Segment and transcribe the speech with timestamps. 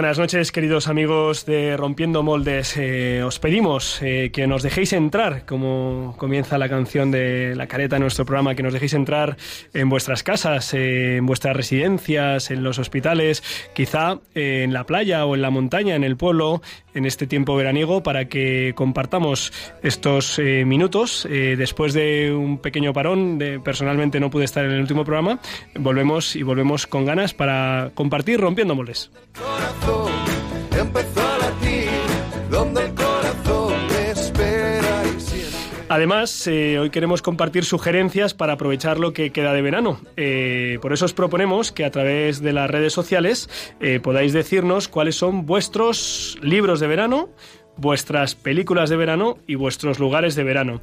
[0.00, 2.74] Buenas noches, queridos amigos de Rompiendo Moldes.
[2.78, 7.96] Eh, os pedimos eh, que nos dejéis entrar, como comienza la canción de la careta
[7.96, 9.36] de nuestro programa, que nos dejéis entrar
[9.74, 13.42] en vuestras casas, eh, en vuestras residencias, en los hospitales,
[13.74, 16.62] quizá en la playa o en la montaña, en el pueblo,
[16.94, 21.26] en este tiempo veraniego, para que compartamos estos minutos.
[21.30, 25.40] después de un pequeño parón, de, personalmente no pude estar en el último programa,
[25.78, 28.74] volvemos y volvemos con ganas para compartir Rompiendo
[30.80, 31.19] empezó
[35.90, 39.98] Además, eh, hoy queremos compartir sugerencias para aprovechar lo que queda de verano.
[40.16, 44.86] Eh, por eso os proponemos que a través de las redes sociales eh, podáis decirnos
[44.86, 47.30] cuáles son vuestros libros de verano,
[47.76, 50.80] vuestras películas de verano y vuestros lugares de verano.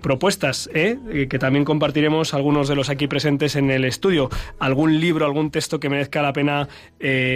[0.00, 4.30] Propuestas, que también compartiremos algunos de los aquí presentes en el estudio.
[4.58, 6.66] Algún libro, algún texto que merezca la pena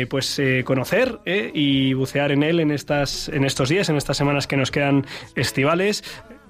[0.09, 4.57] pues conocer y bucear en él en, estas, en estos días, en estas semanas que
[4.57, 6.03] nos quedan estivales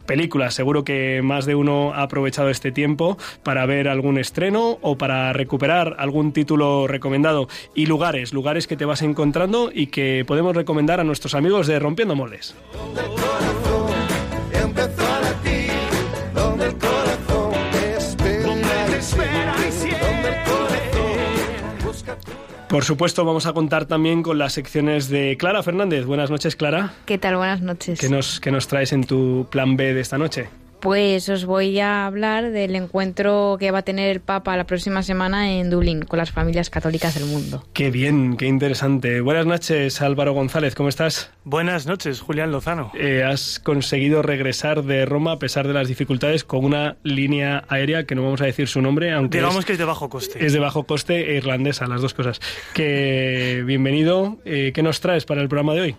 [0.07, 0.55] películas.
[0.55, 5.33] Seguro que más de uno ha aprovechado este tiempo para ver algún estreno o para
[5.33, 7.49] recuperar algún título recomendado.
[7.75, 11.79] Y lugares, lugares que te vas encontrando y que podemos recomendar a nuestros amigos de
[11.79, 12.55] Rompiendo Moldes.
[22.75, 26.07] Por supuesto, vamos a contar también con las secciones de Clara Fernández.
[26.07, 26.93] Buenas noches, Clara.
[27.07, 27.37] ¿Qué tal?
[27.37, 28.01] Buenas noches.
[28.01, 30.49] ¿Qué nos, qué nos traes en tu plan B de esta noche?
[30.85, 35.03] Pues os voy a hablar del encuentro que va a tener el Papa la próxima
[35.03, 37.65] semana en Dublín con las familias católicas del mundo.
[37.73, 39.23] Qué bien, qué interesante.
[39.23, 41.31] Buenas noches, Álvaro González, ¿cómo estás?
[41.45, 42.93] Buenas noches, Julián Lozano.
[42.93, 48.05] Eh, has conseguido regresar de Roma a pesar de las dificultades con una línea aérea
[48.05, 50.45] que no vamos a decir su nombre, aunque digamos que es de bajo coste.
[50.45, 52.43] Es de bajo coste e irlandesa, las dos cosas.
[52.75, 54.37] Que bienvenido.
[54.45, 55.97] Eh, ¿Qué nos traes para el programa de hoy?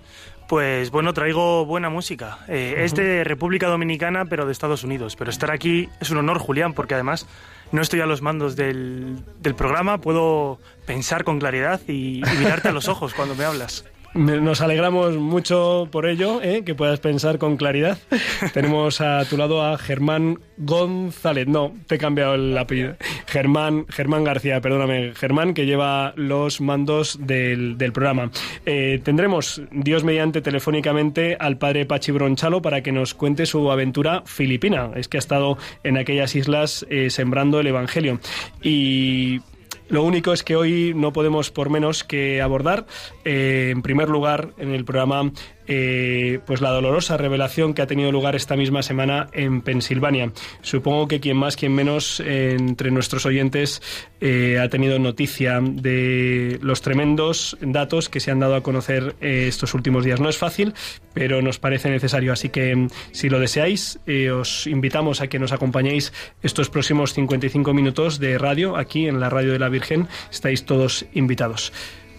[0.48, 2.40] Pues bueno, traigo buena música.
[2.48, 5.16] Eh, es de República Dominicana, pero de Estados Unidos.
[5.16, 7.28] Pero estar aquí es un honor, Julián, porque además
[7.72, 12.70] no estoy a los mandos del, del programa, puedo pensar con claridad y, y mirarte
[12.70, 13.86] a los ojos cuando me hablas.
[14.16, 16.64] Nos alegramos mucho por ello, ¿eh?
[16.64, 17.98] que puedas pensar con claridad.
[18.54, 21.48] Tenemos a tu lado a Germán González.
[21.48, 22.96] No, te he cambiado el apellido.
[23.28, 25.12] Germán, Germán García, perdóname.
[25.16, 28.32] Germán, que lleva los mandos del, programa.
[28.66, 34.24] Eh, tendremos, Dios mediante, telefónicamente al padre Pachi Bronchalo para que nos cuente su aventura
[34.26, 34.92] filipina.
[34.96, 38.22] Es que ha estado en aquellas islas eh, sembrando el Evangelio.
[38.62, 39.42] Y
[39.88, 42.86] lo único es que hoy no podemos por menos que abordar,
[43.24, 45.32] eh, en primer lugar, en el programa
[45.68, 50.32] eh, pues la dolorosa revelación que ha tenido lugar esta misma semana en Pensilvania.
[50.62, 53.82] Supongo que quien más, quien menos entre nuestros oyentes
[54.22, 59.46] eh, ha tenido noticia de los tremendos datos que se han dado a conocer eh,
[59.48, 60.20] estos últimos días.
[60.20, 60.74] No es fácil,
[61.14, 62.34] pero nos parece necesario.
[62.34, 64.00] Así que si lo deseáis,
[64.34, 69.30] os invitamos a que nos acompañéis estos próximos 55 minutos de radio aquí en la
[69.30, 70.08] Radio de la Virgen.
[70.32, 71.74] Estáis todos invitados.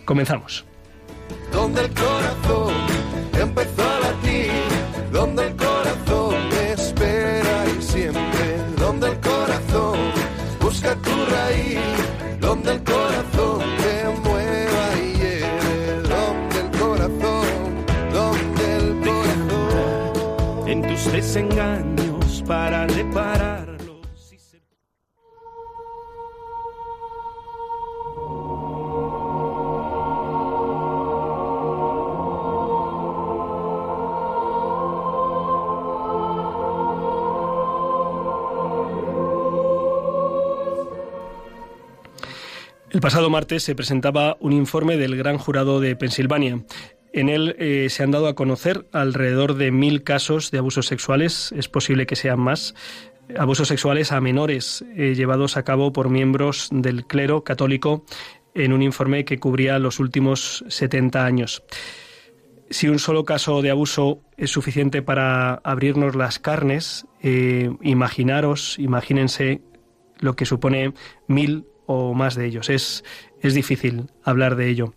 [0.05, 0.65] Comenzamos.
[3.47, 4.51] Empezó a latir,
[5.12, 8.45] donde el corazón te espera y siempre,
[8.79, 9.99] donde el corazón
[10.61, 11.79] busca tu raíz,
[12.41, 13.95] donde el corazón te
[14.29, 17.49] mueva y lleve, donde el corazón,
[18.19, 23.46] donde el corazón, en tus desengaños para reparar
[42.97, 46.65] El pasado martes se presentaba un informe del Gran Jurado de Pensilvania.
[47.13, 51.53] En él eh, se han dado a conocer alrededor de mil casos de abusos sexuales,
[51.54, 52.75] es posible que sean más,
[53.39, 58.07] abusos sexuales a menores eh, llevados a cabo por miembros del clero católico
[58.54, 61.65] en un informe que cubría los últimos 70 años.
[62.71, 69.60] Si un solo caso de abuso es suficiente para abrirnos las carnes, eh, imaginaros, imagínense
[70.19, 70.95] lo que supone
[71.28, 72.68] mil o más de ellos.
[72.71, 73.04] Es,
[73.41, 74.94] es difícil hablar de ello.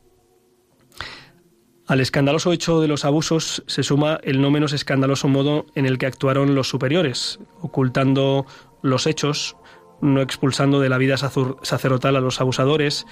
[1.87, 5.97] Al escandaloso hecho de los abusos se suma el no menos escandaloso modo en el
[5.97, 8.45] que actuaron los superiores, ocultando
[8.83, 9.57] los hechos,
[9.99, 13.07] no expulsando de la vida sacerdotal a los abusadores,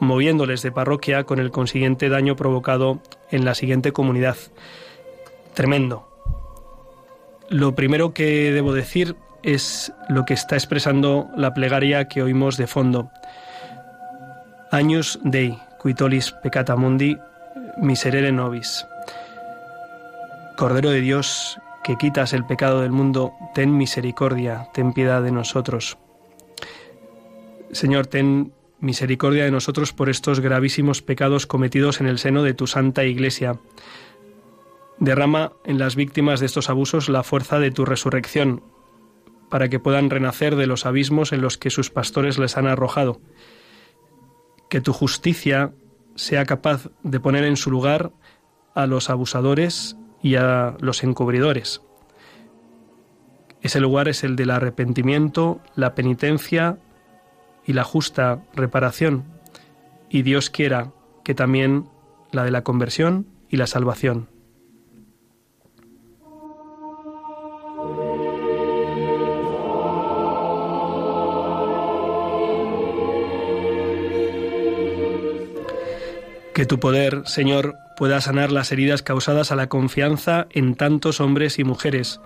[0.00, 4.36] moviéndoles de parroquia con el consiguiente daño provocado en la siguiente comunidad.
[5.54, 6.08] Tremendo.
[7.50, 12.66] Lo primero que debo decir es lo que está expresando la plegaria que oímos de
[12.66, 13.10] fondo.
[14.72, 17.18] Años Dei, quitolis peccata mundi,
[17.76, 18.86] miserere nobis.
[20.56, 25.98] Cordero de Dios, que quitas el pecado del mundo, ten misericordia, ten piedad de nosotros.
[27.72, 32.66] Señor, ten misericordia de nosotros por estos gravísimos pecados cometidos en el seno de tu
[32.66, 33.60] Santa Iglesia.
[34.98, 38.62] Derrama en las víctimas de estos abusos la fuerza de tu resurrección,
[39.50, 43.20] para que puedan renacer de los abismos en los que sus pastores les han arrojado.
[44.72, 45.74] Que tu justicia
[46.14, 48.10] sea capaz de poner en su lugar
[48.74, 51.82] a los abusadores y a los encubridores.
[53.60, 56.78] Ese lugar es el del arrepentimiento, la penitencia
[57.66, 59.24] y la justa reparación.
[60.08, 60.90] Y Dios quiera
[61.22, 61.90] que también
[62.30, 64.30] la de la conversión y la salvación.
[76.54, 81.58] Que tu poder, Señor, pueda sanar las heridas causadas a la confianza en tantos hombres
[81.58, 82.20] y mujeres,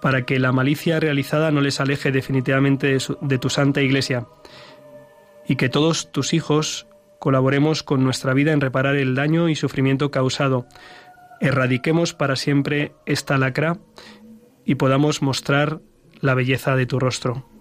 [0.00, 4.26] para que la malicia realizada no les aleje definitivamente de, tu santa Iglesia,
[5.46, 6.86] y que todos tus hijos
[7.18, 10.66] colaboremos con nuestra vida en reparar el daño y sufrimiento causado,
[11.40, 13.76] erradiquemos para siempre esta lacra
[14.64, 15.80] y podamos mostrar
[16.20, 17.51] la belleza de tu rostro.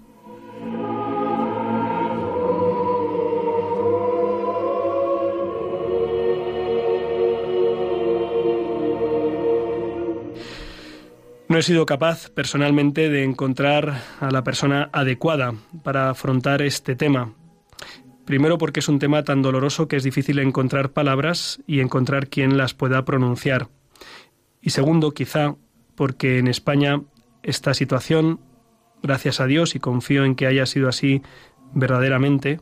[11.51, 15.53] No he sido capaz personalmente de encontrar a la persona adecuada
[15.83, 17.33] para afrontar este tema.
[18.23, 22.57] Primero porque es un tema tan doloroso que es difícil encontrar palabras y encontrar quien
[22.57, 23.67] las pueda pronunciar.
[24.61, 25.57] Y segundo, quizá
[25.95, 27.01] porque en España
[27.43, 28.39] esta situación,
[29.03, 31.21] gracias a Dios, y confío en que haya sido así
[31.73, 32.61] verdaderamente,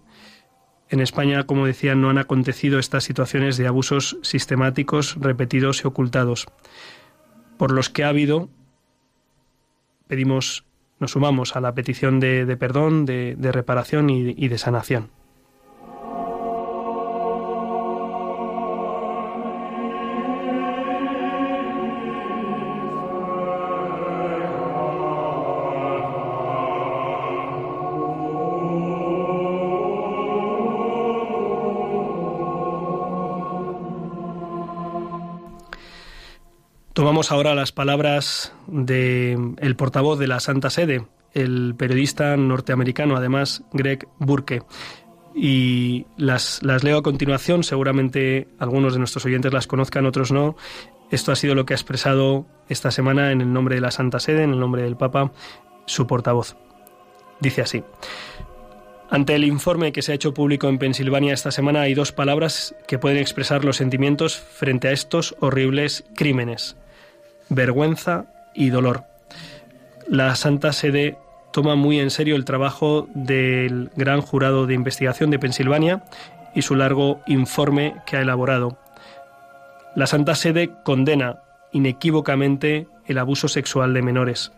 [0.89, 6.47] en España, como decía, no han acontecido estas situaciones de abusos sistemáticos, repetidos y ocultados,
[7.59, 8.49] por los que ha habido
[10.09, 10.65] pedimos,
[10.99, 15.18] nos sumamos a la petición de, perdón, de, reparación y de sanación.
[36.99, 43.63] Tomamos ahora las palabras del el portavoz de la Santa Sede, el periodista norteamericano, además,
[43.71, 44.63] Greg Burke.
[45.33, 50.57] Y las, las leo a continuación, seguramente algunos de nuestros oyentes las conozcan, otros no.
[51.09, 54.19] Esto ha sido lo que ha expresado esta semana en el nombre de la Santa
[54.19, 55.31] Sede, en el nombre del Papa,
[55.85, 56.57] su portavoz.
[57.39, 57.81] Dice así.
[59.09, 62.75] Ante el informe que se ha hecho público en Pensilvania esta semana hay dos palabras
[62.89, 66.75] que pueden expresar los sentimientos frente a estos horribles crímenes
[67.49, 69.03] vergüenza y dolor.
[70.07, 71.17] La Santa Sede
[71.51, 76.03] toma muy en serio el trabajo del gran jurado de investigación de Pensilvania
[76.55, 78.77] y su largo informe que ha elaborado.
[79.95, 81.39] La Santa Sede condena
[81.71, 84.51] inequívocamente el abuso sexual de menores.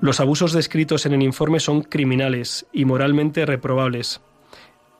[0.00, 4.20] Los abusos descritos en el informe son criminales y moralmente reprobables.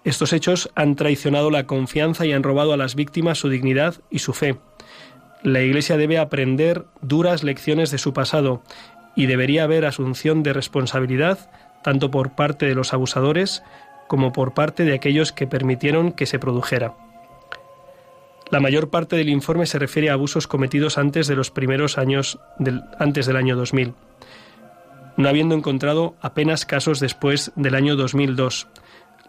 [0.04, 4.20] Estos hechos han traicionado la confianza y han robado a las víctimas su dignidad y
[4.20, 4.56] su fe
[5.42, 8.62] la Iglesia debe aprender duras lecciones de su pasado
[9.14, 11.50] y debería haber asunción de responsabilidad
[11.82, 13.62] tanto por parte de los abusadores
[14.08, 16.94] como por parte de aquellos que permitieron que se produjera.
[18.50, 22.38] La mayor parte del informe se refiere a abusos cometidos antes de los primeros años
[22.58, 23.94] del, antes del año 2000,
[25.16, 28.68] no habiendo encontrado apenas casos después del año 2002.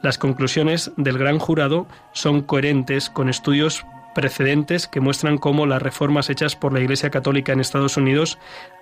[0.03, 3.83] Las conclusiones del gran jurado son coherentes con estudios
[4.17, 8.39] precedentes que muestran cómo las reformas hechas por la Iglesia Católica en Estados Unidos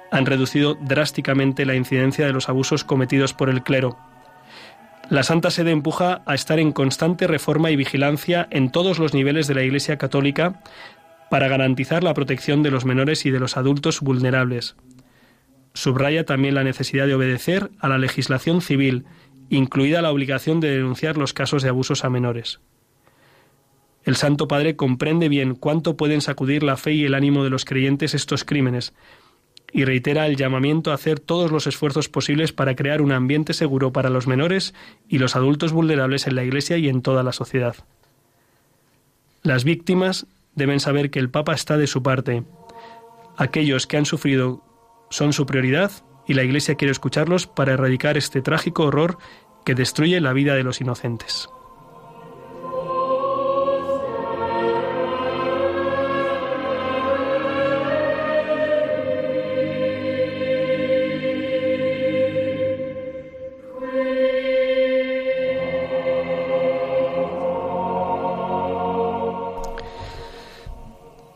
[0.09, 3.97] han reducido drásticamente la incidencia de los abusos cometidos por el clero.
[5.09, 9.47] La Santa Sede empuja a estar en constante reforma y vigilancia en todos los niveles
[9.47, 10.61] de la Iglesia Católica
[11.29, 14.77] para garantizar la protección de los menores y de los adultos vulnerables.
[15.73, 19.03] Subraya también la necesidad de obedecer a la legislación civil,
[19.49, 22.61] incluida la obligación de denunciar los casos de abusos a menores.
[24.05, 27.65] El Santo Padre comprende bien cuánto pueden sacudir la fe y el ánimo de los
[27.65, 28.93] creyentes estos crímenes
[29.73, 33.91] y reitera el llamamiento a hacer todos los esfuerzos posibles para crear un ambiente seguro
[33.91, 34.73] para los menores
[35.09, 37.75] y los adultos vulnerables en la Iglesia y en toda la sociedad.
[39.41, 42.43] Las víctimas deben saber que el Papa está de su parte.
[43.37, 44.63] Aquellos que han sufrido
[45.09, 45.91] son su prioridad
[46.27, 49.17] y la Iglesia quiere escucharlos para erradicar este trágico horror
[49.65, 51.49] que destruye la vida de los inocentes.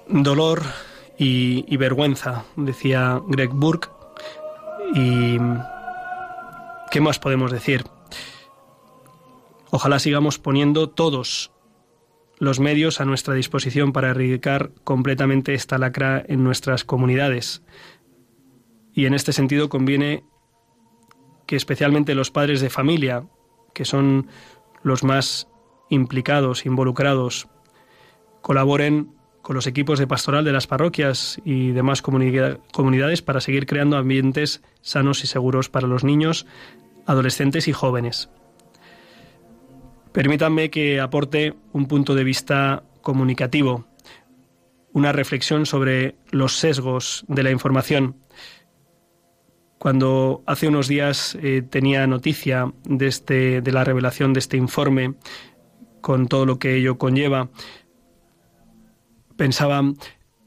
[0.09, 0.63] Dolor
[1.17, 3.89] y, vergüenza, decía Greg Burke.
[4.93, 5.37] ¿Y
[6.91, 7.83] qué más podemos decir?
[9.69, 11.51] Ojalá sigamos poniendo todos
[12.39, 17.61] los medios a nuestra disposición para erradicar completamente esta lacra en nuestras comunidades.
[18.93, 20.23] Y en este sentido conviene
[21.45, 23.27] que especialmente los padres de familia,
[23.73, 24.27] que son
[24.81, 25.47] los más
[25.89, 27.47] implicados, involucrados,
[28.41, 29.18] colaboren
[29.49, 34.61] con los equipos de pastoral de las parroquias y demás comunidades para seguir creando ambientes
[34.81, 36.45] sanos y seguros para los niños,
[37.07, 38.29] adolescentes y jóvenes.
[40.11, 43.87] Permítanme que aporte un punto de vista comunicativo,
[44.93, 48.17] una reflexión sobre los sesgos de la información.
[49.79, 55.15] Cuando hace unos días eh, tenía noticia de, este, de la revelación de este informe,
[56.01, 57.49] con todo lo que ello conlleva,
[59.39, 59.81] pensaba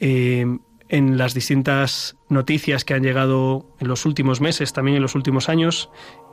[0.01, 0.45] eh,
[0.91, 5.49] en las distintas noticias que han llegado en los últimos meses, también en los últimos
[5.49, 5.89] años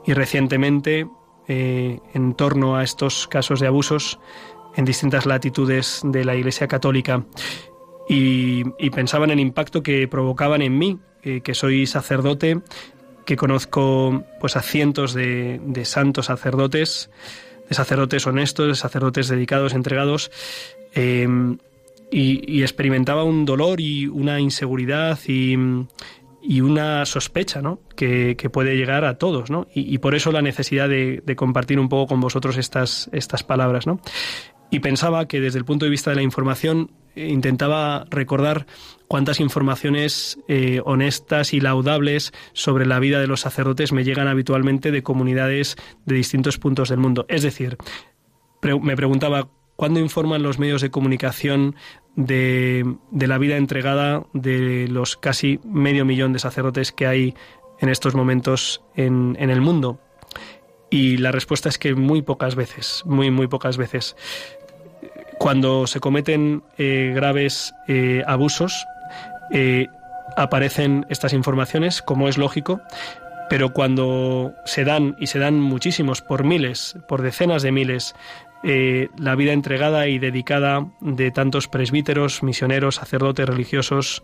[0.06, 1.08] y recientemente
[1.48, 4.20] eh, en torno a estos casos de abusos
[4.76, 7.24] en distintas latitudes de la Iglesia Católica.
[8.10, 12.60] Y, pensaba en el impacto que provocaban en mí, eh, que soy sacerdote,
[13.24, 17.10] que conozco pues a cientos de, de santos sacerdotes,
[17.68, 20.30] de sacerdotes honestos, de sacerdotes dedicados, entregados,
[22.10, 25.56] y, experimentaba un dolor y una inseguridad y,
[26.60, 27.80] una sospecha ¿no?
[27.96, 29.50] que, puede llegar a todos.
[29.50, 29.66] ¿no?
[29.74, 33.86] Y, por eso la necesidad de, compartir un poco con vosotros estas, estas palabras.
[33.86, 34.00] ¿no?
[34.70, 38.66] Y pensaba que desde el punto de vista de la información eh, intentaba recordar
[39.08, 44.92] cuántas informaciones eh, honestas y laudables sobre la vida de los sacerdotes me llegan habitualmente
[44.92, 45.76] de comunidades
[46.06, 47.26] de distintos puntos del mundo.
[47.28, 47.76] Es decir,
[48.62, 49.48] me preguntaba
[49.80, 51.74] ¿Cuándo informan los medios de comunicación
[52.14, 57.34] de, la vida entregada de los casi medio millón de sacerdotes que hay
[57.78, 59.98] en estos momentos en, el mundo?
[60.90, 64.16] Y la respuesta es que muy pocas veces, muy, muy pocas veces.
[65.38, 68.84] Cuando se cometen eh, graves eh, abusos,
[69.50, 69.86] eh,
[70.36, 72.82] aparecen estas informaciones, como es lógico,
[73.48, 78.14] pero cuando se dan, y se dan muchísimos, por miles, por decenas de miles,
[78.62, 84.22] eh, la vida entregada y dedicada de tantos presbíteros, misioneros, sacerdotes, religiosos,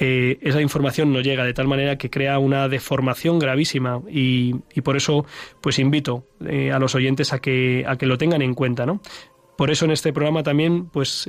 [0.00, 4.96] eh, esa información no llega de tal manera que crea una deformación gravísima y, por
[4.96, 5.26] eso
[5.60, 8.86] pues invito eh, a los oyentes a que, a que lo tengan en cuenta.
[8.86, 9.02] ¿no?
[9.56, 11.28] Por eso en este programa también pues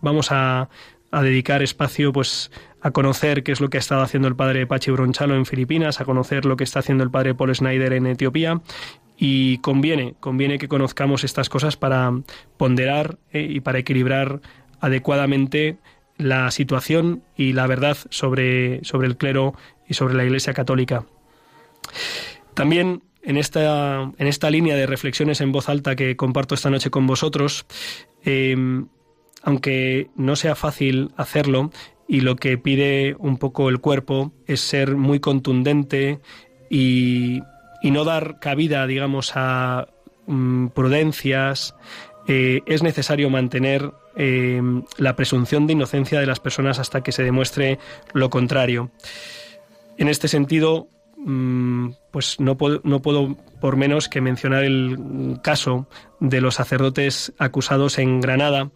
[0.00, 0.70] vamos a,
[1.10, 4.66] a, dedicar espacio pues a conocer qué es lo que ha estado haciendo el padre
[4.66, 8.06] Pachi Bronchalo en Filipinas, a conocer lo que está haciendo el padre Paul Schneider en
[8.06, 8.62] Etiopía
[9.18, 12.12] y conviene, conviene que conozcamos estas cosas para
[12.56, 14.40] ponderar eh, y para equilibrar
[14.80, 15.76] adecuadamente
[16.16, 19.54] la situación y la verdad sobre, sobre el clero
[19.88, 21.04] y sobre la Iglesia Católica.
[22.54, 26.90] También en esta, en esta línea de reflexiones en voz alta que comparto esta noche
[26.90, 27.66] con vosotros,
[28.24, 28.86] em,
[29.42, 31.70] aunque no sea fácil hacerlo,
[32.06, 36.20] y lo que pide un poco el cuerpo es ser muy contundente
[36.70, 37.42] y,
[37.82, 39.88] y no dar cabida, digamos, a
[40.26, 41.74] mm, prudencias,
[42.26, 44.60] eh, es necesario mantener eh,
[44.98, 47.78] la presunción de inocencia de las personas hasta que se demuestre
[48.12, 48.90] lo contrario.
[49.96, 55.88] En este sentido, mm, pues no puedo, no puedo por menos que mencionar el caso
[56.20, 58.70] de los sacerdotes acusados en Granada,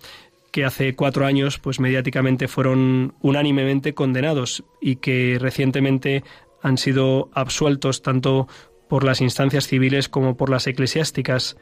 [0.53, 6.25] que hace cuatro años, pues mediáticamente fueron unánimemente condenados y que recientemente
[6.63, 8.49] han sido absueltos tanto
[8.93, 11.57] por las instancias civiles como por las eclesiásticas.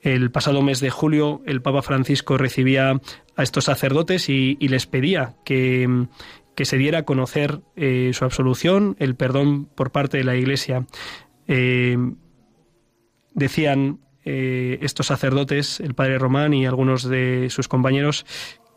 [0.00, 3.02] El pasado mes de julio el Papa Francisco recibía
[3.36, 6.06] a estos sacerdotes y, les pedía que,
[6.56, 10.86] se diera a conocer eh, su absolución, el perdón por parte de la Iglesia.
[11.48, 11.98] Eh,
[13.34, 18.24] decían eh, estos sacerdotes, el padre Román y algunos de sus compañeros,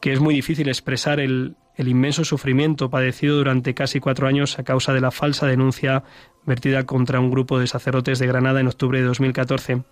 [0.02, 4.64] que es muy difícil expresar el, el inmenso sufrimiento padecido durante casi cuatro años a
[4.64, 6.04] causa de la falsa denuncia
[6.48, 9.84] vertida contra un grupo de sacerdotes de Granada en octubre de 2014.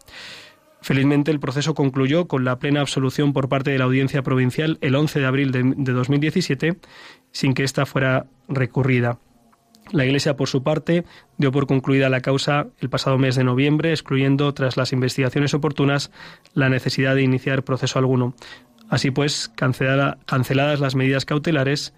[0.81, 4.95] Felizmente el proceso concluyó con la plena absolución por parte de la Audiencia Provincial el
[4.95, 6.77] 11 de abril de, 2017,
[7.31, 9.19] sin que ésta fuera recurrida.
[9.91, 11.03] La Iglesia, por su parte,
[11.38, 16.12] dio por concluida la causa el pasado mes de noviembre, excluyendo, tras las investigaciones oportunas,
[16.53, 18.33] la necesidad de iniciar proceso alguno.
[18.89, 21.93] Así pues, canceladas las medidas cautelares,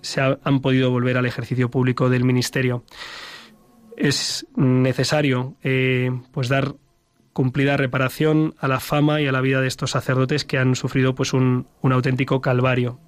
[0.00, 2.84] se han podido volver al ejercicio público del Ministerio.
[3.98, 6.76] Es necesario eh, pues dar
[7.32, 11.16] cumplida reparación a la fama y a la vida de estos sacerdotes que han sufrido
[11.16, 13.00] pues un, auténtico calvario.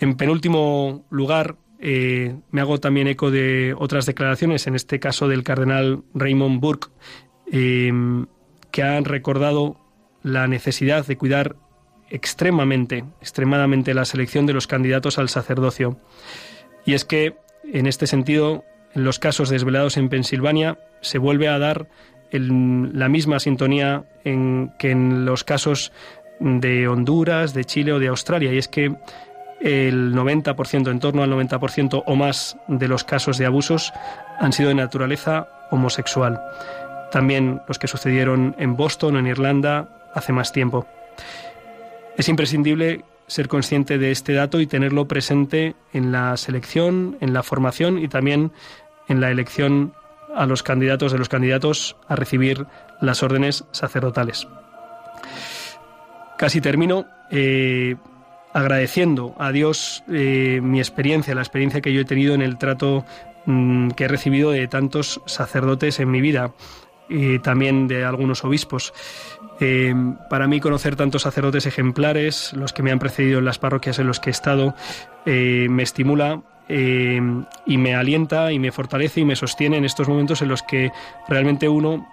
[0.00, 5.44] En penúltimo lugar, eh, me hago también eco de otras declaraciones, en este caso del
[5.44, 6.88] cardenal Raymond Burke,
[7.50, 7.90] eh,
[8.70, 9.80] que han recordado
[10.22, 11.56] la necesidad de cuidar
[12.10, 15.98] extremadamente, extremadamente la selección de los candidatos al sacerdocio.
[16.84, 18.64] Y es que, en este sentido,
[18.94, 21.86] en los casos desvelados en Pensilvania se vuelve a dar
[22.30, 25.92] la misma sintonía que en los casos
[26.40, 28.94] de Honduras, de Chile o de Australia, y es que
[29.60, 33.92] el 90%, en torno al 90% o más de los casos de abusos
[34.38, 36.40] han sido de naturaleza homosexual.
[37.10, 40.86] También los que sucedieron en Boston, en Irlanda, hace más tiempo.
[42.16, 47.42] Es imprescindible ser consciente de este dato y tenerlo presente en la selección, en la
[47.42, 48.50] formación y también
[49.06, 49.92] en la elección
[50.34, 52.66] a los candidatos de los candidatos a recibir
[53.00, 54.48] las órdenes sacerdotales.
[56.36, 57.96] Casi termino eh,
[58.52, 63.04] agradeciendo a Dios eh, mi experiencia, la experiencia que yo he tenido en el trato
[63.46, 66.52] mm, que he recibido de tantos sacerdotes en mi vida
[67.08, 68.92] y también de algunos obispos.
[69.60, 69.94] Eh,
[70.30, 74.06] para mí conocer tantos sacerdotes ejemplares, los que me han precedido en las parroquias en
[74.06, 74.74] los que he estado,
[75.26, 77.20] eh, me estimula eh,
[77.66, 80.92] y me alienta y me fortalece y me sostiene en estos momentos en los que
[81.26, 82.06] realmente uno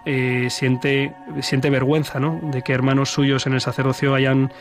[0.48, 2.40] siente, siente vergüenza ¿no?
[2.42, 4.52] de que hermanos suyos en el sacerdocio hayan,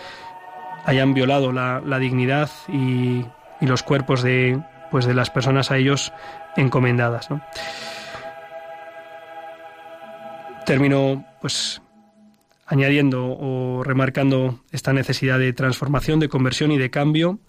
[0.86, 3.26] hayan violado la, dignidad y,
[3.62, 6.14] y, los cuerpos de, pues de las personas a ellos
[6.58, 7.32] encomendadas.
[7.32, 7.42] ¿no?
[10.66, 11.82] Termino pues
[12.66, 17.40] añadiendo o remarcando esta necesidad de transformación, de conversión y de cambio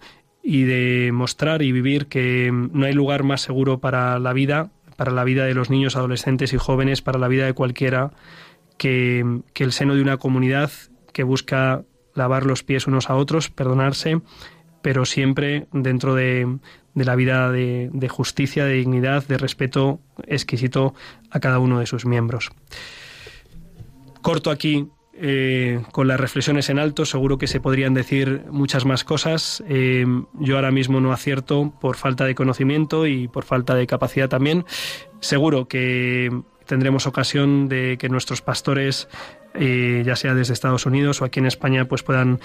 [0.43, 5.11] y de mostrar y vivir que no hay lugar más seguro para la vida, para
[5.11, 8.11] la vida de los niños, adolescentes y jóvenes, para la vida de cualquiera,
[8.77, 10.71] que, el seno de una comunidad
[11.11, 14.21] que busca lavar los pies unos a otros, perdonarse,
[14.81, 16.59] pero siempre dentro de,
[16.93, 20.93] la vida de, de justicia, de dignidad, de respeto exquisito
[21.31, 22.51] a cada uno de sus miembros.
[24.21, 24.87] Corto aquí
[25.19, 29.63] eh, con las reflexiones en alto, seguro que se podrían decir muchas más cosas.
[29.67, 30.05] Eh,
[30.39, 34.65] yo ahora mismo no acierto por falta de conocimiento y por falta de capacidad también.
[35.19, 36.31] Seguro que
[36.65, 39.07] tendremos ocasión de que nuestros pastores,
[39.55, 42.39] eh, ya sea desde Estados Unidos o aquí en España, pues puedan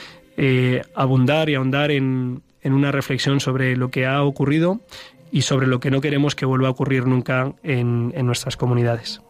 [0.94, 4.80] abundar y ahondar en, una reflexión sobre lo que ha ocurrido
[5.30, 9.20] y sobre lo que no queremos que vuelva a ocurrir nunca en nuestras comunidades.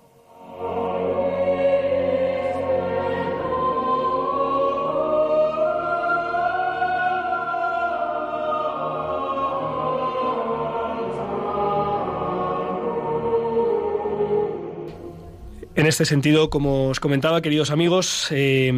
[15.75, 18.71] En este sentido, como os comentaba, queridos amigos, eh,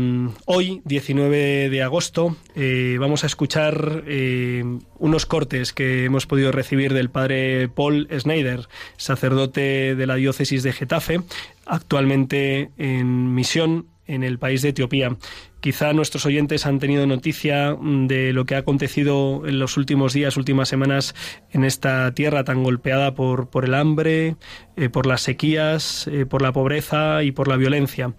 [0.44, 4.62] hoy, 19 de agosto, eh, vamos a escuchar eh,
[5.00, 10.72] unos cortes que hemos podido recibir del padre Paul Schneider, sacerdote de la diócesis de
[10.72, 11.20] Getafe,
[11.66, 15.16] actualmente en misión en el país de Etiopía.
[15.64, 20.37] Quizá nuestros oyentes han tenido noticia de lo que ha acontecido en los últimos días,
[20.37, 21.14] últimas semanas
[21.53, 24.37] en esta tierra tan golpeada por, por el hambre,
[24.77, 28.12] eh, por las sequías, eh, por la pobreza y por la violencia.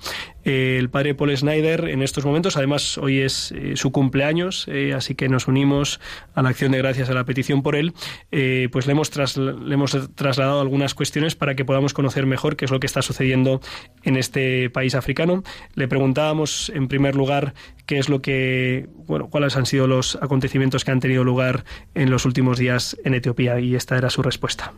[0.45, 5.27] Eh, el padre Paul Schneider en estos momentos, además hoy es su cumpleaños, así que
[5.27, 5.99] nos unimos
[6.33, 7.93] a la acción de gracias a la petición por él,
[8.71, 12.71] pues le hemos, le hemos trasladado algunas cuestiones para que podamos conocer mejor qué es
[12.71, 13.61] lo que está sucediendo
[14.03, 15.43] en este país africano.
[15.73, 17.53] Le preguntábamos en primer lugar
[17.85, 22.09] qué es lo que, bueno, cuáles han sido los acontecimientos que han tenido lugar en
[22.09, 24.73] los últimos días en Etiopía y esta era su respuesta.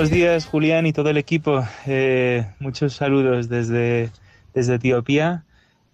[0.00, 1.62] Buenos días, Julián y todo el equipo.
[1.86, 4.08] Eh, muchos saludos desde,
[4.54, 5.44] desde Etiopía.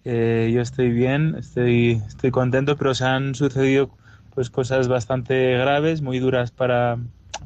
[0.05, 3.89] Eh, yo estoy bien, estoy, estoy contento, pero se han sucedido
[4.33, 6.99] pues, cosas bastante graves, muy duras para,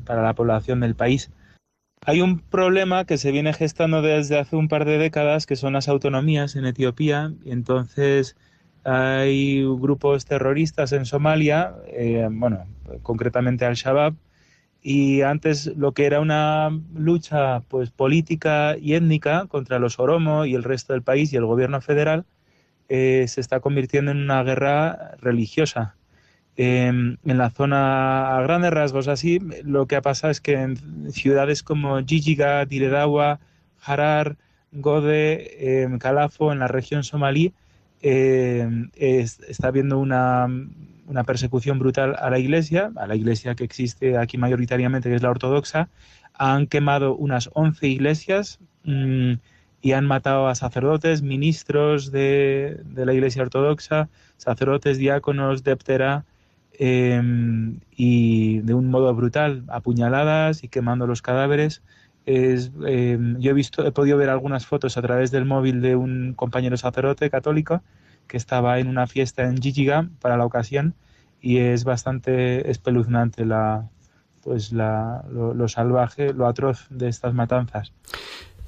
[0.06, 1.32] para la población del país.
[2.06, 5.74] Hay un problema que se viene gestando desde hace un par de décadas, que son
[5.74, 8.36] las autonomías en Etiopía, y entonces
[8.84, 12.67] hay grupos terroristas en Somalia, eh, bueno,
[13.02, 14.13] concretamente Al-Shabaab,
[14.82, 20.56] y antes lo que era una lucha pues política y étnica contra los Oromo y
[20.56, 22.26] el resto del país y el gobierno federal
[22.89, 25.96] eh, se está convirtiendo en una guerra religiosa.
[26.58, 31.63] en la zona, a grandes rasgos así, lo que ha pasado es que en ciudades
[31.63, 33.39] como Jijiga, Diredawa,
[33.84, 34.38] Harar,
[34.72, 37.54] Gode, eh, Calafo, en la región somalí,
[38.02, 40.48] eh, está habiendo una,
[41.12, 45.21] una, persecución brutal a la iglesia, a la iglesia que existe aquí mayoritariamente, que es
[45.21, 45.89] la ortodoxa.
[46.34, 49.34] Han quemado unas 11 iglesias mmm,
[49.82, 56.26] y han matado a sacerdotes, ministros de, de, la iglesia ortodoxa, sacerdotes, diáconos, deptera,
[56.84, 57.21] eh,
[57.95, 61.84] y de un modo brutal, apuñaladas y quemando los cadáveres.
[62.26, 65.95] Es, eh, yo he visto, he podido ver algunas fotos a través del móvil de
[65.95, 67.84] un compañero sacerdote católico
[68.32, 70.96] que estaba en una fiesta en Jijiga para la ocasión
[71.41, 73.89] y es bastante espeluznante la,
[74.41, 77.91] pues la, lo, lo salvaje, lo atroz de estas matanzas.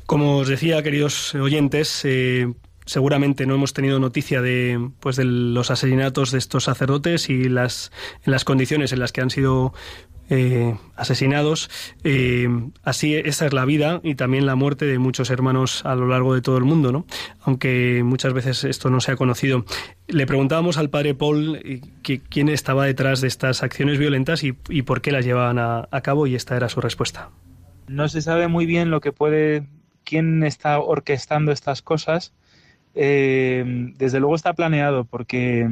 [0.05, 2.53] Como os decía, queridos oyentes, eh,
[2.85, 7.93] seguramente no hemos tenido noticia de pues de los asesinatos de estos sacerdotes y las
[8.25, 9.73] en las condiciones en las que han sido
[10.29, 11.69] eh, asesinados.
[12.03, 12.47] Eh,
[12.83, 16.33] así, esa es la vida y también la muerte de muchos hermanos a lo largo
[16.33, 17.05] de todo el mundo, ¿no?
[17.41, 19.65] Aunque muchas veces esto no se ha conocido.
[20.07, 24.53] Le preguntábamos al padre Paul eh, que, quién estaba detrás de estas acciones violentas y,
[24.53, 27.29] por qué las llevaban a, a, cabo y esta era su respuesta.
[27.87, 29.67] No se sabe muy bien lo que puede,
[30.05, 32.33] quién está orquestando estas cosas.
[32.93, 35.67] desde luego está planeado porque,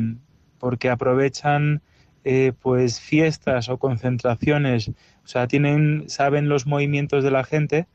[0.60, 1.82] porque aprovechan
[2.24, 7.88] eh, pues fiestas o concentraciones, o sea, tienen, saben los movimientos de la gente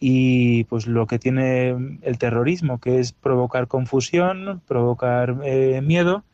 [0.00, 6.24] y pues lo que tiene el terrorismo, que es provocar confusión, provocar eh, miedo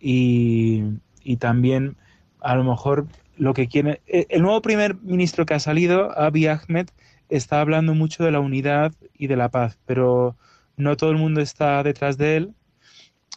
[0.00, 0.82] y,
[1.22, 1.96] y, también
[2.40, 3.06] a lo mejor
[3.36, 4.00] lo que quiere...
[4.06, 6.88] Eh, el nuevo primer ministro que ha salido, Abiy Ahmed,
[7.28, 10.36] está hablando mucho de la unidad y de la paz, pero
[10.78, 12.54] no todo el mundo está detrás de él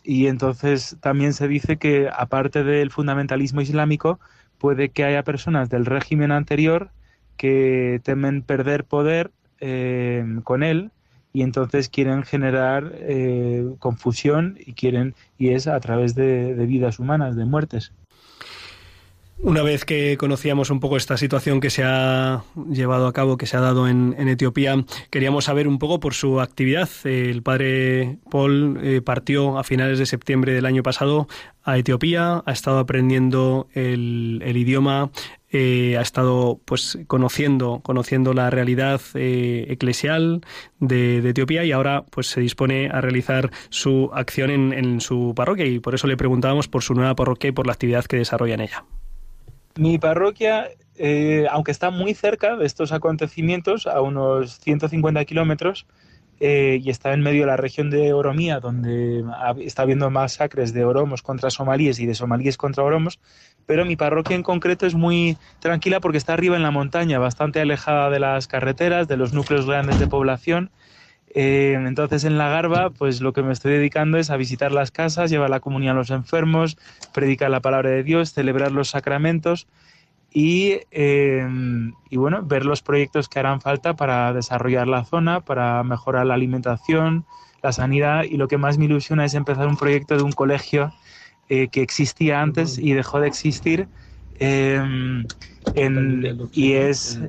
[0.05, 4.19] y entonces también se dice que aparte del fundamentalismo islámico,
[4.57, 6.91] puede que haya personas del régimen anterior
[7.37, 10.91] que temen perder poder eh, con él
[11.33, 16.99] y entonces quieren generar eh, confusión y quieren y es a través de, de vidas
[16.99, 17.91] humanas, de muertes.
[19.37, 23.45] Una vez que conocíamos un poco esta situación que se ha llevado a cabo, que
[23.45, 26.89] se ha dado en, Etiopía, queríamos saber un poco por su actividad.
[27.03, 31.27] El padre Paul eh, partió a finales de septiembre del año pasado
[31.63, 35.11] a Etiopía, ha estado aprendiendo el, idioma,
[35.51, 40.41] eh, ha estado pues conociendo, conociendo la realidad eh, eclesial
[40.79, 45.79] de, Etiopía y ahora pues se dispone a realizar su acción en su parroquia y
[45.79, 48.61] por eso le preguntábamos por su nueva parroquia y por la actividad que desarrolla en
[48.61, 48.85] ella.
[49.77, 55.85] Mi parroquia, eh, aunque está muy cerca de estos acontecimientos, a unos 150 kilómetros,
[56.39, 59.23] eh, y está en medio de la región de Oromía, donde
[59.59, 63.19] está habiendo masacres de oromos contra somalíes y de somalíes contra oromos,
[63.65, 67.61] pero mi parroquia en concreto es muy tranquila porque está arriba en la montaña, bastante
[67.61, 70.71] alejada de las carreteras, de los núcleos grandes de población.
[71.37, 74.89] Eh, entonces en la Garba, pues lo que me estoy dedicando es a visitar las
[74.89, 76.77] casas, llevar la comunión a los enfermos,
[77.13, 79.67] predicar la palabra de Dios, celebrar los sacramentos
[80.31, 81.45] y, eh,
[82.09, 86.35] y, bueno, ver los proyectos que harán falta para desarrollar la zona, para mejorar la
[86.35, 87.25] alimentación,
[87.61, 88.23] la sanidad.
[88.23, 90.93] Y lo que más me ilusiona es empezar un proyecto de un colegio
[91.49, 93.89] eh, que existía antes y dejó de existir
[94.39, 94.81] eh,
[95.75, 97.19] en, y es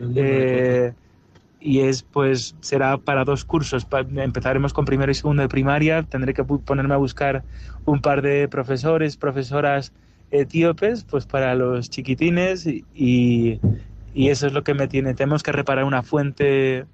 [1.61, 3.87] y es pues será para dos cursos.
[4.17, 6.03] Empezaremos con primero y segundo de primaria.
[6.03, 7.43] Tendré que ponerme a buscar
[7.85, 9.93] un par de profesores, profesoras
[10.31, 12.85] etíopes, pues para los chiquitines y,
[14.15, 15.15] y eso es lo que me tiene.
[15.15, 16.87] Tenemos que reparar una fuente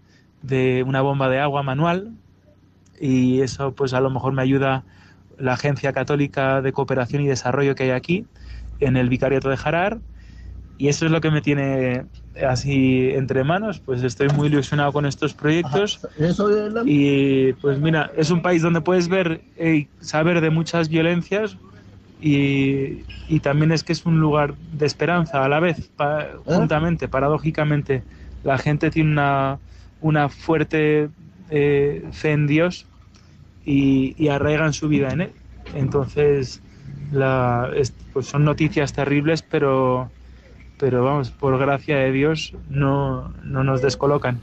[0.42, 2.12] de una bomba de agua manual
[3.00, 4.84] y eso pues a lo mejor me ayuda
[5.38, 8.26] la Agencia Católica de Cooperación y Desarrollo que hay aquí
[8.80, 9.98] en el Vicariato de Jarar
[10.78, 12.04] y eso es lo que me tiene
[12.40, 16.00] así entre manos, pues estoy muy ilusionado con estos proyectos.
[16.86, 21.56] Y pues mira, es un país donde puedes ver y saber de muchas violencias
[22.20, 27.08] y, y, también es que es un lugar de esperanza a la vez, pa, juntamente,
[27.08, 28.04] paradójicamente.
[28.44, 29.58] la gente tiene una,
[30.00, 31.10] una fuerte
[31.50, 32.86] eh, fe en Dios
[33.64, 35.32] y, y, arraigan su vida en Él.
[35.74, 36.62] Entonces,
[37.10, 37.68] la,
[38.12, 40.08] pues son noticias terribles, pero,
[40.82, 44.40] pero vamos, por gracia de Dios no, no nos descolocan.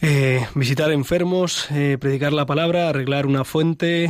[0.00, 4.08] Eh, visitar enfermos, eh, predicar la palabra, arreglar una fuente,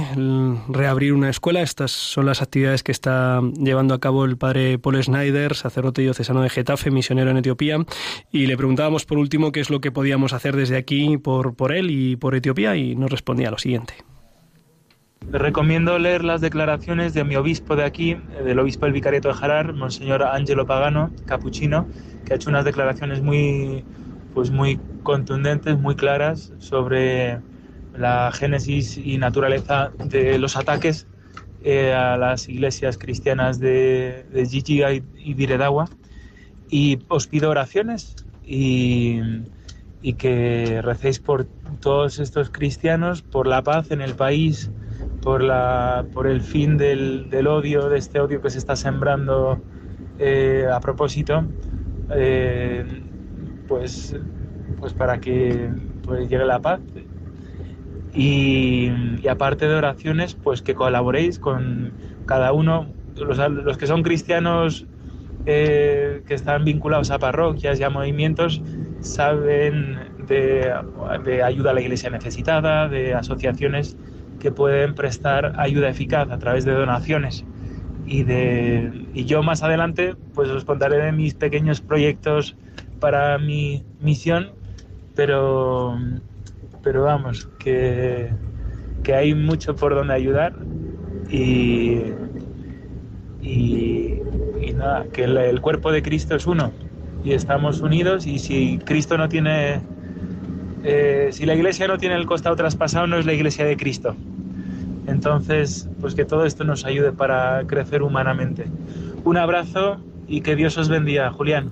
[0.68, 1.62] reabrir una escuela.
[1.62, 6.42] Estas son las actividades que está llevando a cabo el padre Paul Snyder, sacerdote diocesano
[6.42, 7.79] de Getafe, misionero en Etiopía.
[8.31, 11.73] Y le preguntábamos por último qué es lo que podíamos hacer desde aquí por, por
[11.73, 13.95] él y por Etiopía y nos respondía lo siguiente.
[15.31, 19.73] Recomiendo leer las declaraciones de mi obispo de aquí, del obispo del Vicariato de Jarar,
[19.73, 21.89] Monseñor Angelo Pagano, capuchino,
[22.25, 23.85] que ha hecho unas declaraciones muy,
[24.35, 27.41] pues muy contundentes, muy claras sobre
[27.95, 31.07] la génesis y naturaleza de los ataques
[31.63, 35.47] eh, a las iglesias cristianas de, de y, y.
[36.69, 39.21] Y os pido oraciones y,
[40.01, 41.47] y que recéis por
[41.81, 44.71] todos estos cristianos, por la paz en el país,
[45.23, 49.61] por, la, por el fin del, del odio, de este odio que se está sembrando
[50.19, 51.45] eh, a propósito,
[52.15, 52.85] eh,
[53.69, 54.17] pues,
[54.79, 55.71] pues para que
[56.03, 56.81] pues, llegue la paz.
[58.15, 58.91] Y,
[59.29, 61.93] aparte de oraciones, pues que colaboréis con
[62.27, 64.87] cada uno, los, los que son cristianos
[65.47, 68.62] eh, que están vinculados a parroquias y a movimientos,
[69.01, 70.73] saben de,
[71.25, 73.97] de ayuda a la iglesia necesitada, de asociaciones
[74.40, 77.45] que pueden prestar ayuda eficaz a través de donaciones.
[78.07, 82.57] Y, de, y yo más adelante pues os contaré de mis pequeños proyectos
[82.99, 84.51] para mi misión,
[85.14, 85.99] pero,
[86.83, 88.31] pero vamos, que,
[89.03, 90.55] que hay mucho por donde ayudar
[91.31, 92.03] y,
[93.42, 94.21] y,
[94.75, 96.73] nada, que el, cuerpo de Cristo es uno
[97.25, 99.81] y estamos unidos y si Cristo no tiene,
[100.85, 104.16] eh, si la iglesia no tiene el costado traspasado no es la iglesia de Cristo.
[105.07, 108.66] Entonces, pues que todo esto nos ayude para crecer humanamente.
[109.25, 111.71] Un abrazo y que Dios os bendiga, Julián.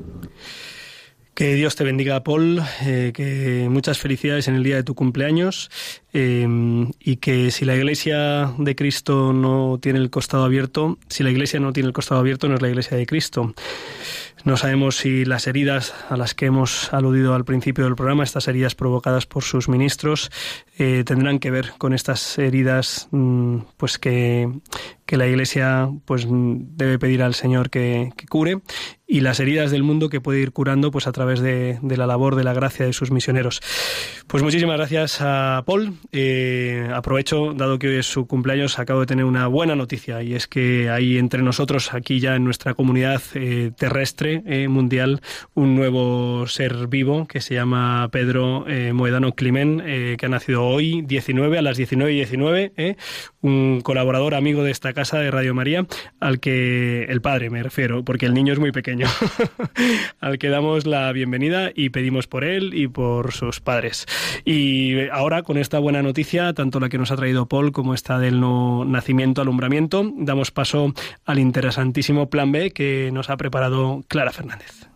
[1.35, 5.71] Que Dios te bendiga, Paul, eh, que muchas felicidades en el día de tu cumpleaños
[6.13, 6.47] eh,
[7.01, 11.59] y que si la Iglesia de Cristo no tiene el costado abierto, si la Iglesia
[11.59, 13.55] no tiene el costado abierto, no es la Iglesia de Cristo.
[14.45, 18.49] No sabemos si las heridas a las que hemos aludido al principio del programa, estas
[18.49, 20.31] heridas provocadas por sus ministros,
[20.79, 24.49] eh, tendrán que ver con estas heridas mmm, pues que,
[25.05, 28.61] que, la Iglesia pues debe pedir al Señor que, cure
[29.07, 32.07] y las heridas del mundo que puede ir curando pues a través de, de la
[32.07, 33.61] labor de la gracia de sus misioneros.
[34.27, 35.95] Pues muchísimas gracias a Paul.
[36.13, 40.35] Eh, aprovecho, dado que hoy es su cumpleaños, acabo de tener una buena noticia y
[40.35, 45.21] es que hay entre nosotros, aquí ya en nuestra comunidad eh, terrestre, eh, mundial
[45.55, 50.67] un nuevo ser vivo que se llama Pedro eh, Moedano Climen, eh, que ha nacido
[50.67, 52.97] hoy 19 a las 19 y 19, eh,
[53.41, 55.87] un colaborador amigo de esta casa de Radio María,
[56.21, 59.07] al que el padre me refiero, porque el niño es muy pequeño,
[60.21, 64.07] al que damos la bienvenida y pedimos por él y por sus padres.
[64.45, 68.19] Y ahora con esta buena noticia, tanto la que nos ha traído Paul como esta
[68.19, 70.93] del no nacimiento, alumbramiento, damos paso
[71.25, 74.89] al interesantísimo plan B que nos ha preparado Clara Fernández.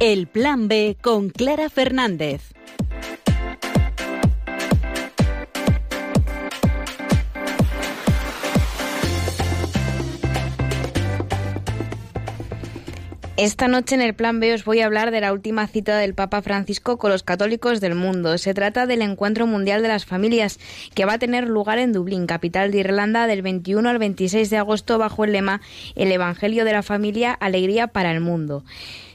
[0.00, 2.54] El Plan B con Clara Fernández.
[13.42, 16.14] Esta noche en el Plan B os voy a hablar de la última cita del
[16.14, 18.38] Papa Francisco con los católicos del mundo.
[18.38, 20.60] Se trata del Encuentro Mundial de las Familias
[20.94, 24.58] que va a tener lugar en Dublín, capital de Irlanda, del 21 al 26 de
[24.58, 25.60] agosto bajo el lema
[25.96, 28.62] El Evangelio de la Familia, Alegría para el Mundo.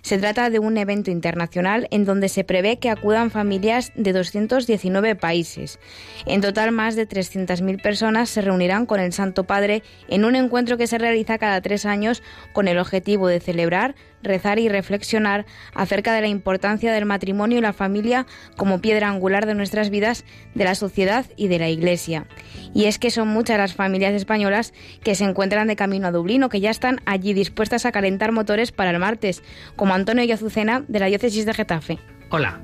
[0.07, 5.15] Se trata de un evento internacional en donde se prevé que acudan familias de 219
[5.15, 5.79] países.
[6.25, 10.77] En total, más de 300.000 personas se reunirán con el Santo Padre en un encuentro
[10.77, 16.13] que se realiza cada tres años con el objetivo de celebrar, rezar y reflexionar acerca
[16.13, 18.25] de la importancia del matrimonio y la familia
[18.55, 20.25] como piedra angular de nuestras vidas,
[20.55, 22.27] de la sociedad y de la Iglesia.
[22.73, 26.43] Y es que son muchas las familias españolas que se encuentran de camino a Dublín
[26.43, 29.43] o que ya están allí dispuestas a calentar motores para el martes,
[29.75, 31.99] como Antonio y Azucena de la diócesis de Getafe.
[32.29, 32.59] Hola,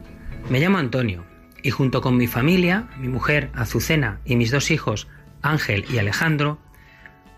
[0.49, 1.25] me llamo Antonio
[1.61, 5.07] y junto con mi familia, mi mujer Azucena y mis dos hijos
[5.43, 6.57] Ángel y Alejandro,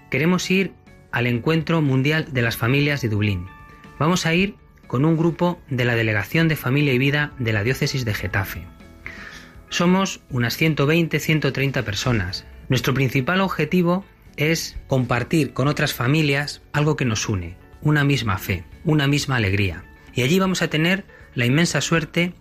[0.10, 0.74] queremos ir
[1.12, 3.48] al encuentro mundial de las familias de Dublín.
[3.98, 4.56] Vamos a ir
[4.88, 8.66] con un grupo de la Delegación de Familia y Vida de la Diócesis de Getafe.
[9.70, 12.46] Somos unas 120-130 personas.
[12.70, 14.06] Nuestro principal objetivo
[14.38, 19.86] es compartir con otras familias algo que nos une, una misma fe, una misma alegría.
[20.14, 22.34] Y allí vamos a tener la inmensa suerte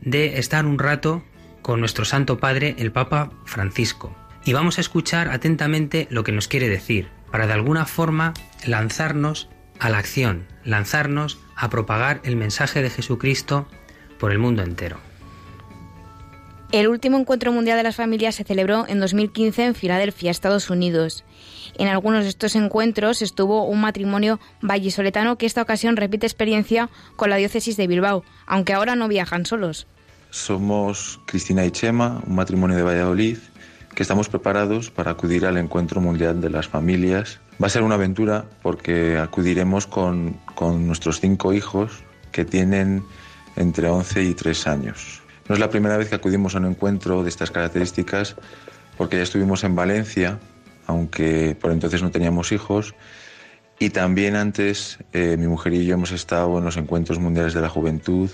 [0.00, 1.24] de estar un rato
[1.62, 4.16] con nuestro Santo Padre, el Papa Francisco.
[4.44, 8.32] Y vamos a escuchar atentamente lo que nos quiere decir, para de alguna forma
[8.64, 9.48] lanzarnos
[9.80, 13.66] a la acción, lanzarnos a propagar el mensaje de Jesucristo
[14.18, 14.98] por el mundo entero.
[16.72, 21.24] El último encuentro mundial de las familias se celebró en 2015 en Filadelfia, Estados Unidos.
[21.76, 27.30] En algunos de estos encuentros estuvo un matrimonio vallisoletano que esta ocasión repite experiencia con
[27.30, 29.88] la diócesis de Bilbao, aunque ahora no viajan solos.
[30.30, 33.38] Somos Cristina y Chema, un matrimonio de Valladolid,
[33.94, 37.40] que estamos preparados para acudir al encuentro mundial de las familias.
[37.62, 43.02] Va a ser una aventura porque acudiremos con, con nuestros cinco hijos que tienen
[43.56, 45.22] entre 11 y 3 años.
[45.48, 48.36] No es la primera vez que acudimos a un encuentro de estas características,
[48.96, 50.38] porque ya estuvimos en Valencia,
[50.86, 52.94] aunque por entonces no teníamos hijos,
[53.78, 57.62] y también antes eh, mi mujer y yo hemos estado en los encuentros mundiales de
[57.62, 58.30] la juventud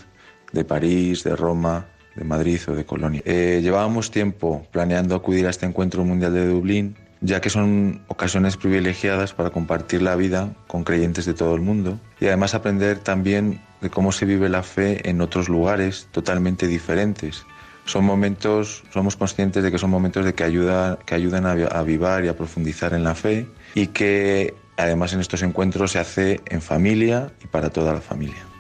[0.53, 3.23] de París, de Roma, de Madrid o de Colonia.
[3.25, 8.57] Eh, llevábamos tiempo planeando acudir a este encuentro mundial de Dublín, ya que son ocasiones
[8.57, 13.61] privilegiadas para compartir la vida con creyentes de todo el mundo y además aprender también
[13.81, 17.45] de cómo se vive la fe en otros lugares totalmente diferentes.
[17.85, 22.25] Son momentos, somos conscientes de que son momentos de que, ayuda, que ayudan a avivar
[22.25, 26.63] y a profundizar en la fe y que además en estos encuentros se hace en
[26.63, 28.56] familia y para toda la familia.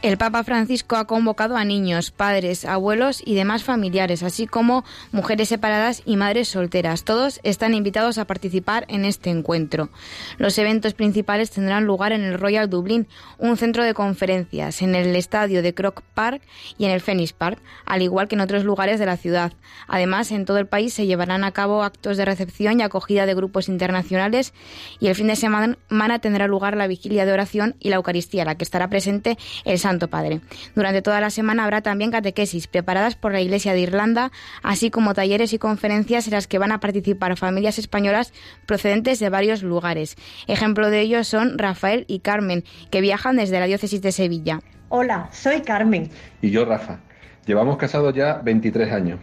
[0.00, 5.48] El Papa Francisco ha convocado a niños, padres, abuelos y demás familiares, así como mujeres
[5.48, 7.02] separadas y madres solteras.
[7.02, 9.90] Todos están invitados a participar en este encuentro.
[10.36, 13.08] Los eventos principales tendrán lugar en el Royal Dublin,
[13.38, 16.42] un centro de conferencias, en el estadio de Croc Park
[16.78, 19.52] y en el Phoenix Park, al igual que en otros lugares de la ciudad.
[19.88, 23.34] Además, en todo el país se llevarán a cabo actos de recepción y acogida de
[23.34, 24.54] grupos internacionales
[25.00, 28.54] y el fin de semana tendrá lugar la vigilia de oración y la Eucaristía, la
[28.54, 30.40] que estará presente el Santo Padre.
[30.74, 34.30] Durante toda la semana habrá también catequesis preparadas por la Iglesia de Irlanda,
[34.62, 38.34] así como talleres y conferencias en las que van a participar familias españolas
[38.66, 40.16] procedentes de varios lugares.
[40.46, 44.60] Ejemplo de ellos son Rafael y Carmen, que viajan desde la diócesis de Sevilla.
[44.90, 46.10] Hola, soy Carmen.
[46.42, 47.00] Y yo Rafa.
[47.46, 49.20] Llevamos casados ya 23 años.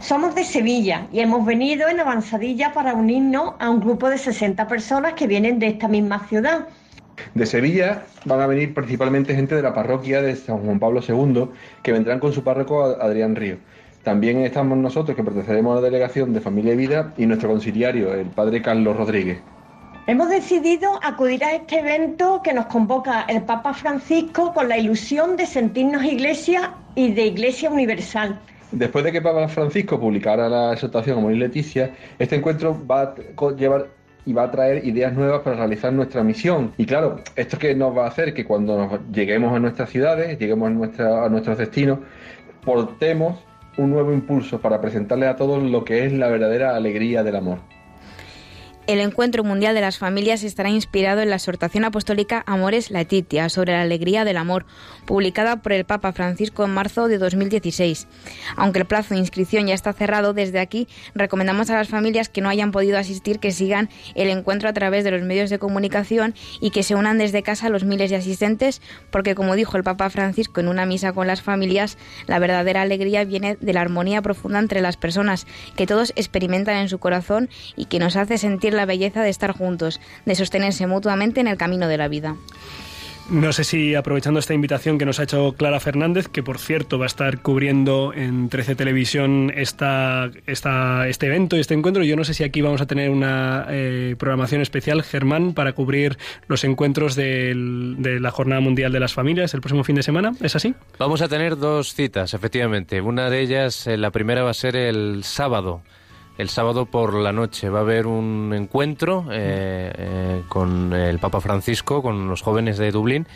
[0.00, 4.66] Somos de Sevilla y hemos venido en avanzadilla para unirnos a un grupo de 60
[4.66, 6.68] personas que vienen de esta misma ciudad.
[7.34, 11.48] De Sevilla van a venir principalmente gente de la parroquia de San Juan Pablo II,
[11.82, 13.56] que vendrán con su párroco Adrián Río.
[14.02, 18.14] También estamos nosotros, que pertenecemos a la delegación de Familia y Vida, y nuestro conciliario,
[18.14, 19.38] el padre Carlos Rodríguez.
[20.06, 25.36] Hemos decidido acudir a este evento que nos convoca el Papa Francisco con la ilusión
[25.36, 28.38] de sentirnos iglesia y de iglesia universal.
[28.70, 33.50] Después de que Papa Francisco publicara la exhortación a Morir Leticia, este encuentro va a
[33.56, 33.88] llevar
[34.26, 36.72] y va a traer ideas nuevas para realizar nuestra misión.
[36.76, 40.98] Y claro, esto que nos va a hacer que cuando lleguemos a nuestras ciudades, lleguemos
[40.98, 42.00] a, a nuestros destinos,
[42.64, 43.38] portemos
[43.78, 47.58] un nuevo impulso para presentarles a todos lo que es la verdadera alegría del amor.
[48.86, 53.72] El Encuentro Mundial de las Familias estará inspirado en la exhortación apostólica Amores Laetitia sobre
[53.72, 54.64] la alegría del amor,
[55.06, 58.06] publicada por el Papa Francisco en marzo de 2016.
[58.54, 62.40] Aunque el plazo de inscripción ya está cerrado, desde aquí recomendamos a las familias que
[62.40, 66.36] no hayan podido asistir que sigan el encuentro a través de los medios de comunicación
[66.60, 69.82] y que se unan desde casa a los miles de asistentes, porque como dijo el
[69.82, 74.22] Papa Francisco en una misa con las familias, la verdadera alegría viene de la armonía
[74.22, 78.75] profunda entre las personas, que todos experimentan en su corazón y que nos hace sentir
[78.76, 82.36] la belleza de estar juntos, de sostenerse mutuamente en el camino de la vida.
[83.28, 86.96] No sé si aprovechando esta invitación que nos ha hecho Clara Fernández, que por cierto
[86.96, 92.14] va a estar cubriendo en 13 Televisión esta, esta, este evento y este encuentro, yo
[92.14, 96.62] no sé si aquí vamos a tener una eh, programación especial, Germán, para cubrir los
[96.62, 97.52] encuentros de
[98.20, 100.32] la Jornada Mundial de las Familias el próximo fin de semana.
[100.40, 100.76] ¿Es así?
[100.96, 103.00] Vamos a tener dos citas, efectivamente.
[103.00, 105.82] Una de ellas, eh, la primera va a ser el sábado
[106.38, 111.40] el sábado por la noche va a haber un encuentro eh, eh, con el Papa
[111.40, 113.26] Francisco, con los jóvenes de Dublín,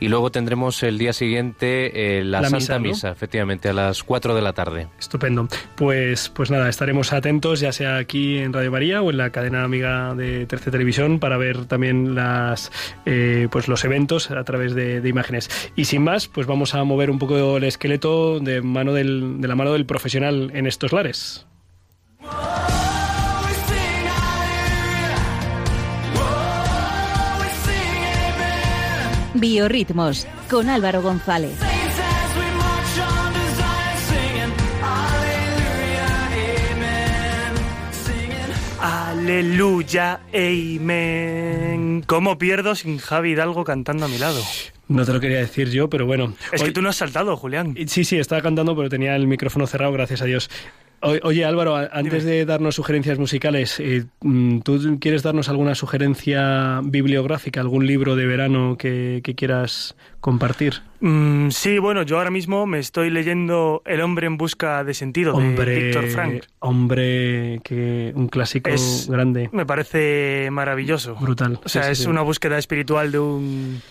[0.00, 4.42] y luego tendremos el día siguiente eh, la, Santa Misa, efectivamente, a las 4 de
[4.42, 4.88] la tarde.
[4.98, 5.46] Estupendo.
[5.76, 9.62] Pues, pues nada, estaremos atentos, ya sea aquí en Radio María o en la cadena
[9.62, 12.72] amiga de Terce Televisión, para ver también las,
[13.04, 15.48] pues los eventos a través de, imágenes.
[15.76, 19.46] Y sin más, pues vamos a mover un poco el esqueleto de, mano del, de
[19.46, 21.46] la mano del profesional en estos lares.
[29.34, 31.58] Biorritmos con Álvaro González.
[38.80, 42.02] Aleluya, amen.
[42.06, 44.40] ¿Cómo pierdo sin Javi Hidalgo cantando a mi lado?
[44.88, 46.34] No te lo quería decir yo, pero bueno.
[46.52, 47.74] Es que tú no has saltado, Julián.
[47.86, 50.50] Sí, sí, estaba cantando, pero tenía el micrófono cerrado, gracias a Dios.
[51.02, 57.60] Oye Álvaro, antes de darnos sugerencias musicales, eh, mm, ¿tú quieres darnos alguna sugerencia bibliográfica,
[57.60, 60.82] algún libro de verano que, quieras compartir?
[61.00, 65.34] Mm, sí, bueno, yo ahora mismo me estoy leyendo El hombre en busca de sentido
[65.34, 66.44] hombre, de Víctor Frank.
[66.60, 68.70] Hombre, que un clásico
[69.08, 69.50] grande.
[69.52, 71.16] Me parece maravilloso.
[71.16, 71.58] Brutal.
[71.64, 73.82] O sea, es una búsqueda espiritual de un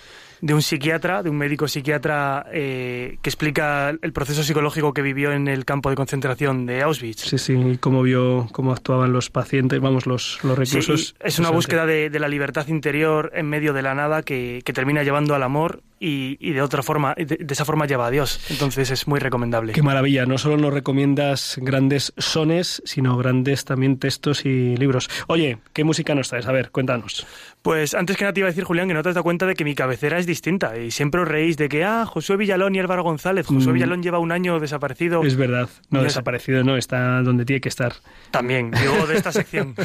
[0.41, 5.31] de un psiquiatra, de un médico psiquiatra eh, que explica el proceso psicológico que vivió
[5.31, 7.21] en el campo de concentración de Auschwitz.
[7.21, 11.15] Sí, sí, y cómo vio cómo actuaban los pacientes, vamos, los, los reclusos.
[11.19, 15.03] es una búsqueda de, la libertad interior en medio de la nada que, que termina
[15.03, 18.39] llevando al amor y, de otra forma, de, esa forma lleva a Dios.
[18.49, 19.73] Entonces es muy recomendable.
[19.73, 25.09] Qué maravilla, no solo nos recomiendas grandes sones, sino grandes también textos y libros.
[25.27, 26.47] Oye, ¿qué música nos traes?
[26.47, 27.27] A ver, cuéntanos.
[27.61, 29.45] Pues antes que nada te iba a decir, Julián, que no te has dado cuenta
[29.45, 32.73] de que mi cabecera es distinta y siempre os reís de que, ah, Josué Villalón
[32.73, 33.45] y Álvaro González.
[33.45, 33.73] Josué mm.
[33.73, 35.21] Villalón lleva un año desaparecido.
[35.23, 37.93] Es verdad, no, desaparecido no, está donde tiene que estar.
[38.31, 39.75] También, digo de esta sección.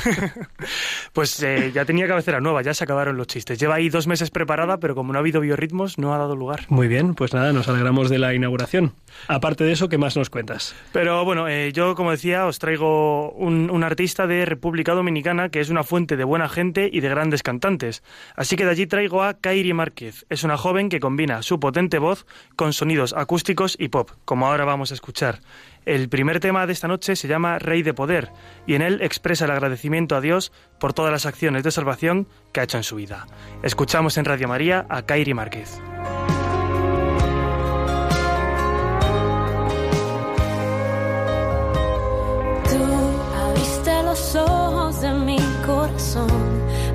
[1.12, 3.58] pues eh, ya tenía cabecera nueva, ya se acabaron los chistes.
[3.58, 6.66] Lleva ahí dos meses preparada, pero como no ha habido biorritmos, no ha dado lugar.
[6.68, 8.92] Muy bien, pues nada, nos alegramos de la inauguración.
[9.28, 10.74] Aparte de eso, ¿qué más nos cuentas?
[10.92, 15.61] Pero bueno, eh, yo como decía, os traigo un, un, artista de República Dominicana que
[15.61, 18.02] es una fuente de buena gente y de grandes cantantes.
[18.34, 20.26] Así que de allí traigo a Kairi Márquez.
[20.28, 22.26] Es una joven que combina su potente voz
[22.57, 25.40] con sonidos acústicos y pop, como ahora vamos a escuchar.
[25.87, 28.32] El primer tema de esta noche se llama Rey de Poder
[28.66, 32.61] y en él expresa el agradecimiento a Dios por todas las acciones de salvación que
[32.61, 33.26] ha hecho en su vida.
[33.62, 35.80] Escuchamos en Radio María a Kairi Márquez.
[44.34, 46.28] ojos de mi corazón,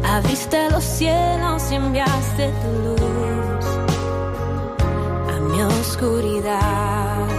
[0.04, 3.66] abriste los cielos y enviaste tu luz
[5.30, 7.31] a mi oscuridad.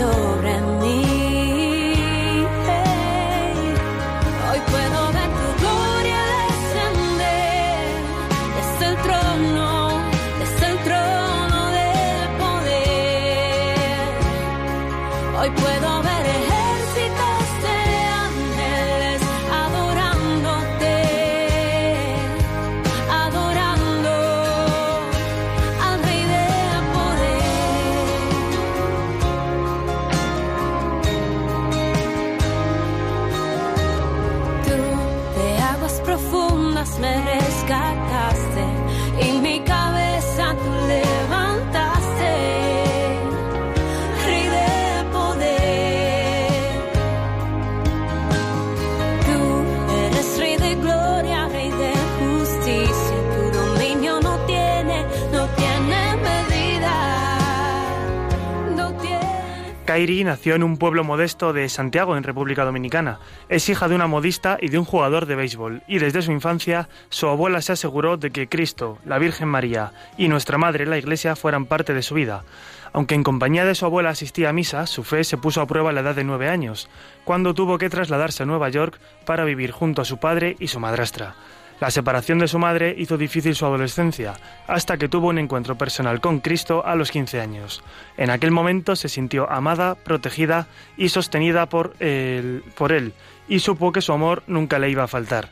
[0.00, 0.39] Sobre
[60.00, 63.18] Kairi nació en un pueblo modesto de Santiago, en República Dominicana.
[63.50, 66.88] Es hija de una modista y de un jugador de béisbol, y desde su infancia
[67.10, 71.36] su abuela se aseguró de que Cristo, la Virgen María y nuestra Madre, la Iglesia,
[71.36, 72.44] fueran parte de su vida.
[72.94, 75.90] Aunque en compañía de su abuela asistía a misa, su fe se puso a prueba
[75.90, 76.88] a la edad de nueve años,
[77.26, 80.80] cuando tuvo que trasladarse a Nueva York para vivir junto a su padre y su
[80.80, 81.34] madrastra.
[81.80, 84.34] La separación de su madre hizo difícil su adolescencia,
[84.66, 87.82] hasta que tuvo un encuentro personal con Cristo a los 15 años.
[88.18, 90.66] En aquel momento se sintió amada, protegida
[90.98, 93.14] y sostenida por él,
[93.48, 95.48] y supo que su amor nunca le iba a faltar.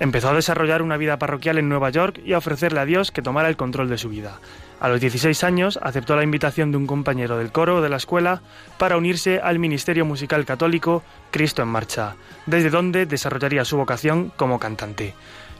[0.00, 3.22] Empezó a desarrollar una vida parroquial en Nueva York y a ofrecerle a Dios que
[3.22, 4.38] tomara el control de su vida.
[4.80, 8.40] A los 16 años aceptó la invitación de un compañero del coro de la escuela
[8.78, 12.16] para unirse al Ministerio Musical Católico Cristo en Marcha,
[12.46, 15.14] desde donde desarrollaría su vocación como cantante.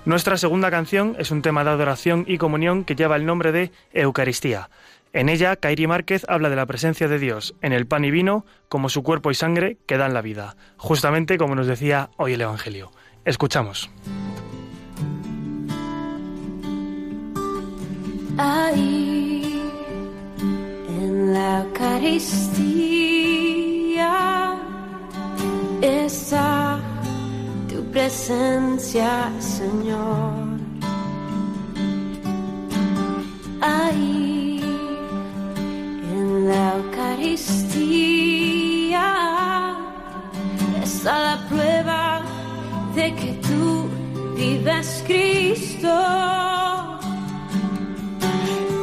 [0.07, 3.71] Nuestra segunda canción es un tema de adoración y comunión que lleva el nombre de
[3.93, 4.71] Eucaristía.
[5.13, 8.47] En ella, Kairi Márquez habla de la presencia de Dios en el pan y vino
[8.69, 12.41] como su cuerpo y sangre que dan la vida, justamente como nos decía hoy el
[12.41, 12.93] Evangelio.
[13.27, 13.91] Escuchamos.
[18.39, 19.63] Ahí,
[20.89, 22.57] en la Eucaristía,
[25.83, 26.90] está
[27.93, 30.59] presencia, Señor.
[33.61, 34.61] Ahí,
[36.13, 37.77] en la Eucaristía,
[40.83, 42.23] está la prueba
[42.95, 43.89] de que tú
[44.37, 45.95] vives Cristo.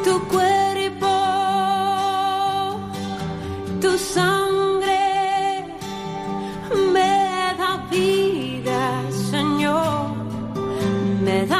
[0.03, 1.15] Tu cuerpo,
[3.81, 4.46] tu sangre.
[11.27, 11.57] Me da.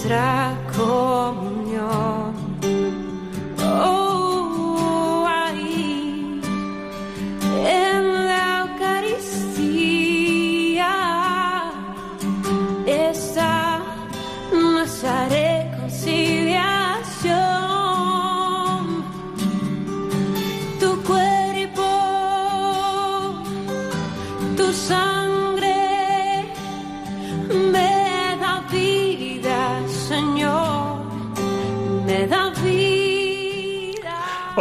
[0.00, 1.39] Nuestra comunión.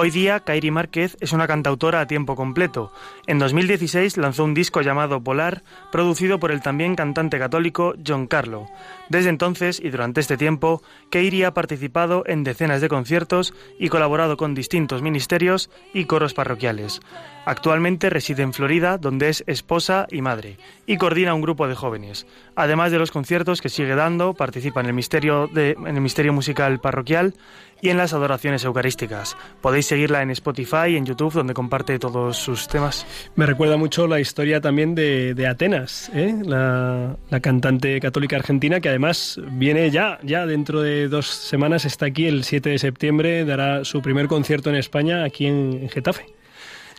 [0.02, 2.90] Hoy día, Kairi Márquez es una cantautora a tiempo completo.
[3.28, 8.70] En 2016 lanzó un disco llamado Polar, producido por el también cantante católico John Carlo.
[9.10, 14.38] Desde entonces y durante este tiempo, Kairi ha participado en decenas de conciertos y colaborado
[14.38, 17.02] con distintos ministerios y coros parroquiales.
[17.50, 22.28] Actualmente reside en Florida, donde es esposa y madre, y coordina un grupo de jóvenes.
[22.56, 26.80] Además de los conciertos que sigue dando, participa en el misterio, en el misterio musical
[26.80, 27.34] parroquial
[27.82, 29.36] y en las adoraciones eucarísticas.
[29.62, 33.08] Podéis seguirla en Spotify y en YouTube, donde comparte todos sus temas.
[33.36, 36.36] Me recuerda mucho la historia también de, de Atenas, ¿eh?
[36.46, 42.06] la, la cantante católica argentina, que además viene ya, ya dentro de dos semanas, está
[42.06, 46.39] aquí el 7 de septiembre, dará su primer concierto en España, aquí en, en Getafe.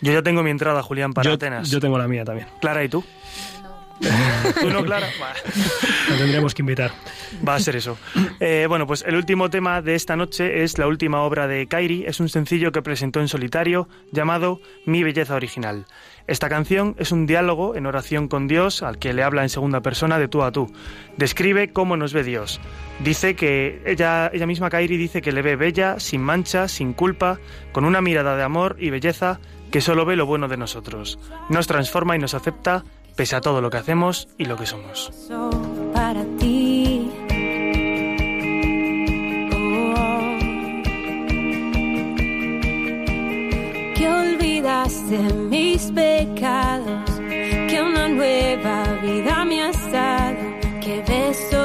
[0.00, 1.70] Yo ya tengo mi entrada, Julián, para yo, Atenas.
[1.70, 2.48] Yo tengo la mía también.
[2.60, 3.04] Clara, ¿y tú?
[4.60, 5.08] ¿Tú no, Clara?
[5.22, 5.32] Va.
[6.08, 6.90] La tendríamos que invitar.
[7.46, 7.98] Va a ser eso.
[8.40, 12.04] Eh, bueno, pues el último tema de esta noche es la última obra de Kairi.
[12.06, 15.84] Es un sencillo que presentó en solitario llamado Mi Belleza Original.
[16.26, 19.80] Esta canción es un diálogo en oración con Dios al que le habla en segunda
[19.80, 20.72] persona de tú a tú.
[21.16, 22.60] Describe cómo nos ve Dios.
[23.00, 27.38] Dice que ella, ella misma, Kairi, dice que le ve bella, sin mancha, sin culpa,
[27.72, 29.40] con una mirada de amor y belleza
[29.70, 31.18] que solo ve lo bueno de nosotros.
[31.48, 32.84] Nos transforma y nos acepta
[33.16, 35.12] pese a todo lo que hacemos y lo que somos.
[35.92, 37.10] para ti.
[39.52, 40.38] Oh.
[43.96, 45.18] Que olvidaste
[45.50, 50.36] mis pecados, que una nueva vida me has dado,
[50.80, 51.59] que ves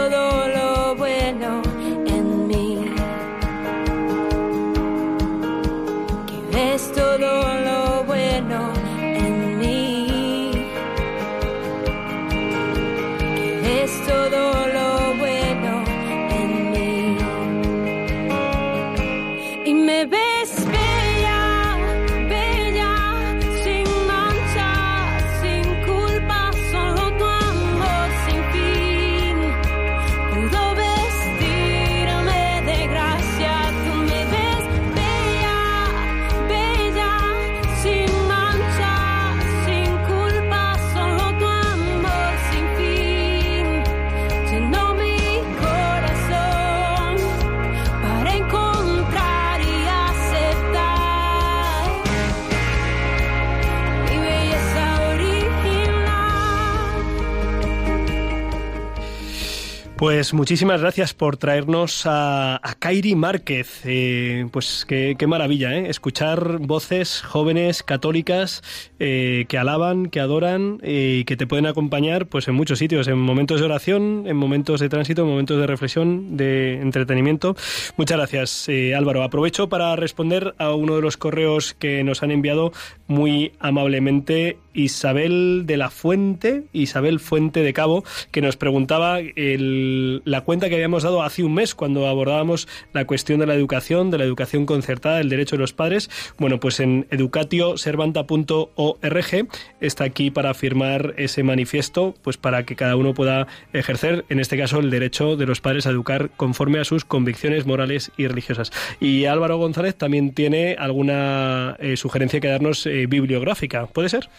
[60.16, 63.82] Pues muchísimas gracias por traernos a, Kairi Márquez.
[63.86, 65.90] Eh, pues qué, maravilla, ¿eh?
[65.90, 68.62] Escuchar voces jóvenes católicas
[69.00, 73.08] eh, que alaban, que adoran eh, y que te pueden acompañar pues en muchos sitios,
[73.08, 77.56] en momentos de oración, en momentos de tránsito, en momentos de reflexión, de entretenimiento.
[77.98, 79.24] Muchas gracias, Álvaro.
[79.24, 82.72] Aprovecho para responder a uno de los correos que nos han enviado
[83.08, 90.42] muy amablemente Isabel de la Fuente, Isabel Fuente de Cabo, que nos preguntaba el- la
[90.42, 94.18] cuenta que habíamos dado hace un mes cuando abordábamos la cuestión de la educación, de
[94.18, 96.10] la educación concertada, el derecho de los padres.
[96.38, 99.48] Bueno, pues en educatioservanta.org
[99.82, 104.58] está aquí para firmar ese manifiesto, pues para que cada uno pueda ejercer, en este
[104.58, 108.72] caso, el derecho de los padres a educar conforme a sus convicciones morales y religiosas.
[109.00, 114.30] Y Álvaro González también tiene alguna eh, sugerencia que darnos eh, bibliográfica, ¿puede ser?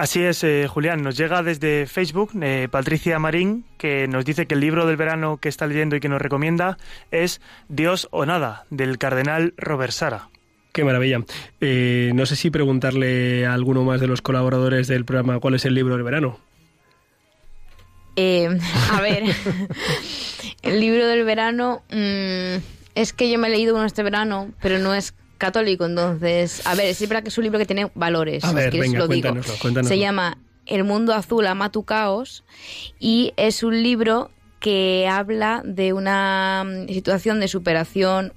[0.00, 1.02] Así es, eh, Julián.
[1.02, 5.36] Nos llega desde Facebook eh, Patricia Marín, que nos dice que el libro del verano
[5.36, 6.78] que está leyendo y que nos recomienda
[7.10, 10.30] es Dios o Nada, del cardenal Robert Sara.
[10.72, 11.22] Qué maravilla.
[11.60, 15.66] Eh, no sé si preguntarle a alguno más de los colaboradores del programa cuál es
[15.66, 16.38] el libro del verano.
[18.16, 18.48] Eh,
[18.92, 19.24] a ver,
[20.62, 22.62] el libro del verano mm,
[22.94, 26.76] es que yo me he leído uno este verano, pero no es católico, entonces, a
[26.76, 28.44] ver, que es un libro que tiene valores.
[28.44, 29.22] A si ver, quieres venga, lo digo.
[29.28, 29.88] cuéntanoslo, cuéntanoslo.
[29.88, 32.44] Se llama El mundo azul ama tu caos
[33.00, 34.30] y es un libro
[34.60, 38.34] que habla de una mm, situación de superación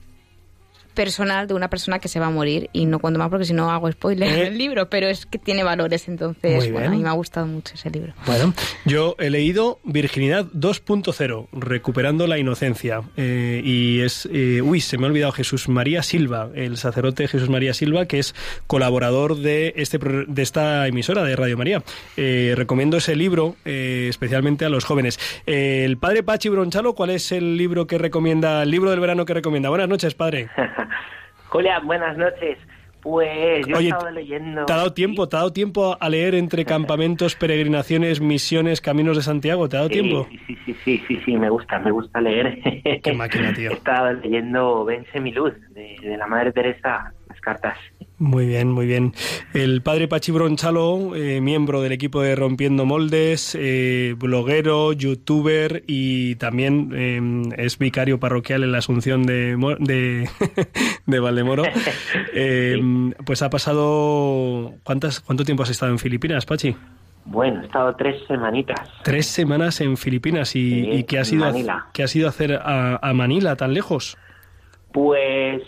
[0.93, 3.53] personal de una persona que se va a morir y no cuento más porque si
[3.53, 4.43] no hago spoiler Eh.
[4.45, 7.73] del libro, pero es que tiene valores, entonces bueno, a mí me ha gustado mucho
[7.75, 8.13] ese libro.
[8.25, 8.53] Bueno,
[8.85, 13.01] yo he leído Virginidad 2.0, Recuperando la Inocencia.
[13.17, 17.49] eh, y es, eh, uy, se me ha olvidado Jesús María Silva, el sacerdote Jesús
[17.49, 18.35] María Silva, que es
[18.67, 21.83] colaborador de, este, pro- de esta emisora de Radio María.
[22.17, 25.19] Eh, recomiendo ese libro, eh, especialmente a los jóvenes.
[25.45, 29.25] Eh, el padre Pachi Bronchalo, ¿cuál es el libro que recomienda, el libro del verano
[29.25, 29.69] que recomienda?
[29.69, 30.49] Buenas noches, padre.
[31.49, 32.57] Julián, buenas noches.
[33.01, 34.65] Pues yo Oye, he estado leyendo.
[34.65, 35.27] ¿Te ha dado tiempo?
[35.27, 39.67] ¿Te ha dado tiempo a leer entre campamentos, peregrinaciones, misiones, caminos de Santiago?
[39.67, 40.27] ¿Te ha dado Sí, tiempo?
[40.29, 43.01] Sí, sí, sí, sí, sí, sí, me gusta, me gusta leer.
[43.03, 43.69] Qué máquina, tío.
[43.71, 47.77] He estado leyendo Vence mi luz, de, de la Madre Teresa, las cartas.
[48.23, 49.13] Muy bien, muy bien.
[49.53, 56.35] El padre Pachi Bronchalo, eh, miembro del equipo de Rompiendo Moldes, eh, bloguero, youtuber y
[56.35, 60.29] también eh, es vicario parroquial en la Asunción de, de,
[61.05, 61.63] de Valdemoro.
[62.35, 62.79] Eh,
[63.25, 64.73] Pues ha pasado...
[64.83, 66.75] ¿cuántas, ¿Cuánto tiempo has estado en Filipinas, Pachi?
[67.25, 68.89] Bueno, he estado tres semanitas.
[69.03, 70.55] Tres semanas en Filipinas.
[70.55, 71.85] ¿Y, Sí, y qué, has en ido a, Manila.
[71.93, 74.17] qué has ido a hacer a, a Manila tan lejos?
[74.93, 75.61] Pues,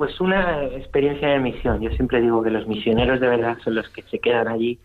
[0.00, 1.78] pues una experiencia de misión.
[1.82, 4.78] Yo siempre digo que los misioneros de verdad son los que se quedan allí.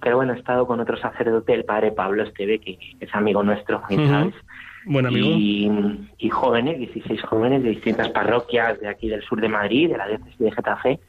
[0.00, 3.82] Pero bueno, he estado con otro sacerdote, el padre Pablo Esteve, que es amigo nuestro,
[3.88, 4.32] sabes.
[4.84, 5.26] Buen amigo.
[5.26, 9.98] Y, y jóvenes, 16 jóvenes de distintas parroquias de aquí del sur de Madrid, de
[9.98, 11.00] la diócesis de Getafe,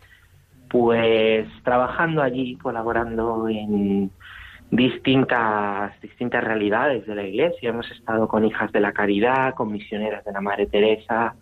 [0.68, 4.10] pues trabajando allí, colaborando en
[4.72, 7.70] distintas, distintas realidades de la iglesia.
[7.70, 11.36] Hemos estado con hijas de la caridad, con misioneras de la Madre Teresa,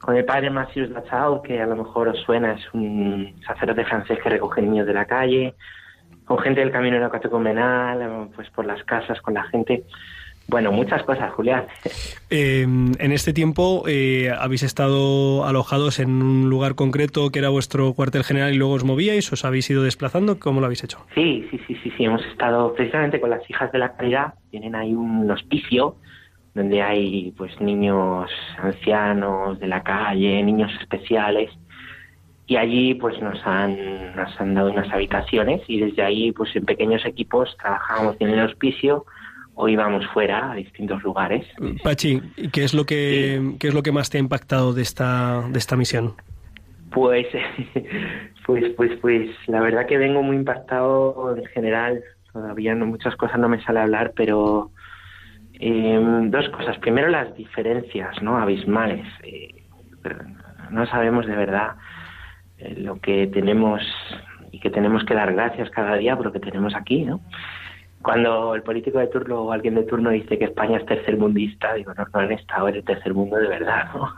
[0.00, 4.18] con el padre Macius Lachau, que a lo mejor os suena, es un sacerdote francés
[4.22, 5.54] que recoge niños de la calle,
[6.24, 9.84] con gente del camino neocatecumenal, pues por las casas, con la gente.
[10.48, 11.66] Bueno, muchas cosas, Julián.
[12.28, 17.92] Eh, en este tiempo eh, habéis estado alojados en un lugar concreto que era vuestro
[17.92, 21.06] cuartel general y luego os movíais, os habéis ido desplazando, ¿cómo lo habéis hecho?
[21.14, 22.04] Sí, sí, sí, sí, sí.
[22.04, 24.34] Hemos estado precisamente con las hijas de la caridad.
[24.50, 25.94] Tienen ahí un hospicio
[26.54, 31.50] donde hay pues niños ancianos de la calle, niños especiales.
[32.46, 36.64] Y allí pues nos han, nos han dado unas habitaciones y desde ahí pues en
[36.64, 39.04] pequeños equipos trabajábamos en el hospicio
[39.54, 41.46] o íbamos fuera a distintos lugares.
[41.84, 42.20] Pachi,
[42.52, 45.58] ¿qué es lo que qué es lo que más te ha impactado de esta de
[45.58, 46.14] esta misión?
[46.90, 47.26] Pues,
[48.46, 52.02] pues, pues, pues, la verdad que vengo muy impactado en general.
[52.32, 54.70] Todavía no muchas cosas no me sale hablar, pero
[55.60, 56.78] eh, dos cosas.
[56.78, 58.38] Primero las diferencias, ¿no?
[58.38, 59.06] Abismales.
[59.22, 59.48] Eh,
[60.70, 61.76] no sabemos de verdad
[62.58, 63.82] eh, lo que tenemos
[64.52, 67.20] y que tenemos que dar gracias cada día por lo que tenemos aquí, ¿no?
[68.02, 71.92] Cuando el político de turno o alguien de turno dice que España es tercermundista, digo,
[71.94, 74.14] no, no han estado en el tercer mundo de verdad, ¿no?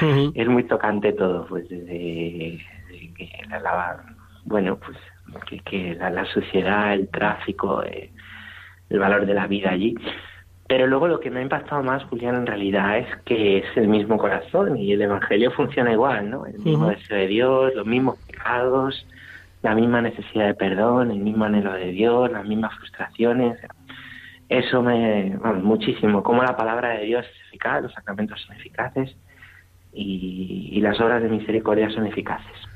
[0.34, 2.58] es muy tocante todo, pues desde,
[3.16, 4.02] que la, la-
[4.46, 4.96] bueno, pues
[5.46, 8.10] que, que la, la suciedad, el tráfico, eh,
[8.88, 9.94] el valor de la vida allí.
[10.68, 13.88] Pero luego lo que me ha impactado más, Julián, en realidad es que es el
[13.88, 16.44] mismo corazón y el Evangelio funciona igual, ¿no?
[16.44, 19.06] El mismo deseo de Dios, los mismos pecados,
[19.62, 23.58] la misma necesidad de perdón, el mismo anhelo de Dios, las mismas frustraciones.
[24.50, 26.22] Eso me, vamos, muchísimo.
[26.22, 29.16] Como la palabra de Dios es eficaz, los sacramentos son eficaces
[29.94, 32.68] y, y las obras de misericordia son eficaces.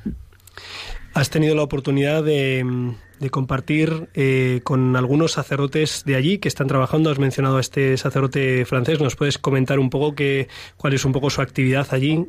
[1.14, 6.68] Has tenido la oportunidad de, de compartir eh, con algunos sacerdotes de allí que están
[6.68, 7.10] trabajando.
[7.10, 9.00] Has mencionado a este sacerdote francés.
[9.00, 12.26] ¿Nos puedes comentar un poco qué, cuál es un poco su actividad allí?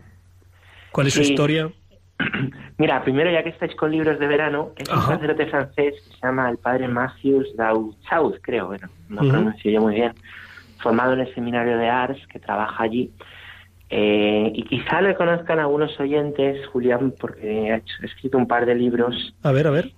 [0.91, 1.71] ¿Cuál es su historia?
[2.77, 5.13] Mira, primero ya que estáis con libros de verano, es un Ajá.
[5.13, 9.31] sacerdote francés que se llama el padre Matthews Dauchaud, creo, bueno, no Ujú.
[9.31, 10.13] pronuncio yo muy bien,
[10.77, 13.11] formado en el seminario de Ars, que trabaja allí.
[13.95, 18.65] Eh, y quizá le conozcan algunos oyentes, Julián, porque ha hecho- ha escrito un par
[18.65, 19.91] de libros A ver, a ver.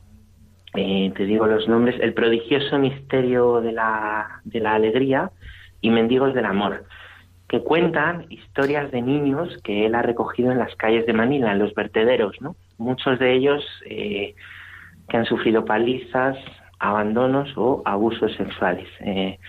[0.74, 5.32] eh, te digo los nombres, El prodigioso misterio de la, de la alegría
[5.80, 6.84] y Mendigos del amor,
[7.48, 11.60] que cuentan historias de niños que él ha recogido en las calles de Manila, en
[11.60, 12.58] los vertederos, ¿no?
[12.78, 14.36] Muchos de ellos eh,
[15.08, 16.36] que han sufrido palizas,
[16.80, 18.89] abandonos o abusos sexuales.
[19.00, 19.39] Eh,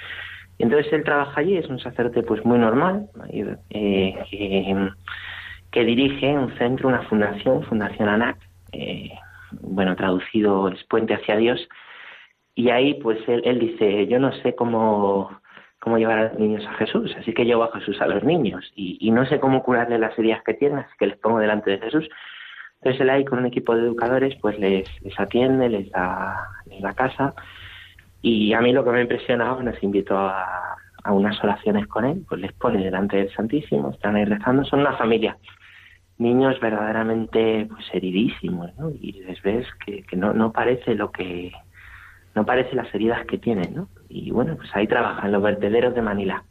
[0.59, 3.09] entonces él trabaja allí, es un sacerdote pues muy normal,
[3.71, 4.15] eh,
[5.71, 8.39] que, dirige un centro, una fundación, Fundación ANAC,
[8.73, 9.11] eh,
[9.61, 11.69] bueno, traducido es Puente hacia Dios,
[12.55, 15.31] y ahí pues él, dice, yo no sé cómo,
[15.79, 18.73] cómo llevar a los niños a Jesús, así que llevo a Jesús a los niños,
[18.75, 21.79] y, no sé cómo curarle las heridas que tienen, así que les pongo delante de
[21.79, 22.09] Jesús.
[22.77, 26.83] Entonces él ahí con un equipo de educadores pues les, les atiende, les da, les
[26.83, 27.35] da casa,
[28.23, 32.05] y a mí lo que me ha impresionado, nos invitó a, a unas oraciones con
[32.05, 35.37] él, pues les pone delante del Santísimo, están ahí rezando, son una familia,
[36.19, 38.91] niños verdaderamente pues heridísimos, ¿no?
[38.91, 41.53] Y les ves que, que no, no parece lo que,
[42.35, 43.89] no parece las heridas que tienen, ¿no?
[44.09, 46.43] Y bueno, pues ahí trabajan los vertederos de Manila.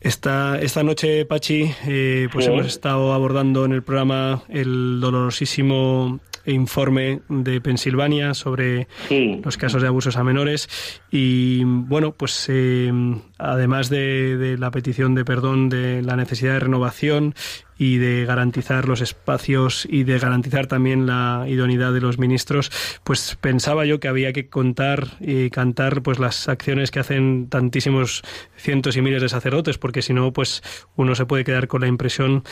[0.00, 2.52] Esta, esta noche, Pachi, eh, pues Sí.
[2.52, 6.20] hemos estado abordando en el programa el dolorosísimo
[6.52, 10.68] informe de Pensilvania sobre los casos de abusos a menores.
[11.10, 12.92] Y bueno pues eh,
[13.38, 17.34] además de, de la petición de perdón de la necesidad de renovación
[17.78, 22.70] y de garantizar los espacios y de garantizar también la idoneidad de los ministros,
[23.04, 28.22] pues pensaba yo que había que contar y cantar pues las acciones que hacen tantísimos
[28.56, 30.62] cientos y miles de sacerdotes, porque si no, pues
[30.96, 32.42] uno se puede quedar con la impresión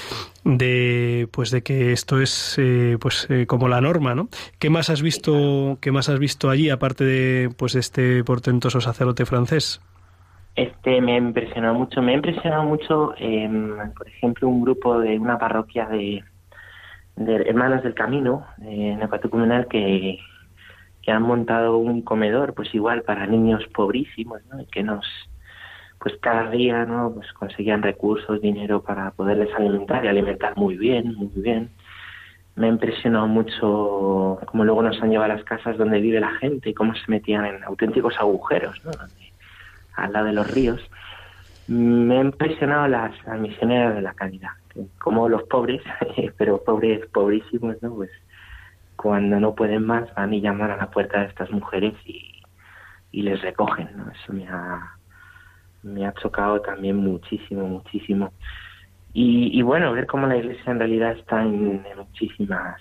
[0.45, 4.29] de pues de que esto es eh, pues eh, como la norma, ¿no?
[4.59, 8.81] ¿Qué más has visto, qué más has visto allí aparte de pues de este portentoso
[8.81, 9.81] sacerdote francés?
[10.57, 13.49] Este me ha impresionado mucho, me ha impresionado mucho, eh,
[13.95, 16.25] por ejemplo, un grupo de una parroquia de,
[17.17, 20.19] de Hermanos del Camino, eh, en Ecuatocumenal, que,
[21.03, 24.65] que han montado un comedor, pues igual para niños pobrísimos, ¿no?
[24.73, 25.07] Que nos,
[25.99, 27.13] pues cada día, ¿no?
[27.15, 31.69] Pues conseguían recursos, dinero para poderles alimentar y alimentar muy bien, muy bien.
[32.55, 36.33] Me ha impresionado mucho cómo luego nos han llevado a las casas donde vive la
[36.37, 38.93] gente y cómo se metían en auténticos agujeros, ¿no?
[39.97, 40.81] Al lado de los ríos.
[41.69, 44.51] Me ha impresionado las, las misioneras de la caridad,
[44.99, 45.83] como los pobres,
[46.39, 47.95] pero pobres pobrísimos, ¿no?
[47.95, 48.11] Pues
[48.95, 52.43] cuando no pueden más van y llaman a la puerta de estas mujeres y,
[53.13, 54.11] y les recogen, ¿no?
[54.11, 54.97] Eso me ha,
[55.83, 58.33] me ha chocado también muchísimo, muchísimo.
[59.13, 62.81] Y, y bueno, ver cómo la iglesia en realidad está en, en muchísimas,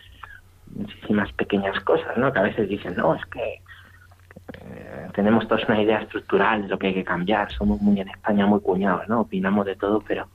[0.76, 2.32] muchísimas pequeñas cosas, ¿no?
[2.32, 3.62] Que a veces dicen, no, es que
[4.54, 7.52] eh, tenemos todos una idea estructural de lo que hay que cambiar.
[7.52, 9.22] Somos muy en España muy cuñados, ¿no?
[9.22, 10.28] Opinamos de todo, pero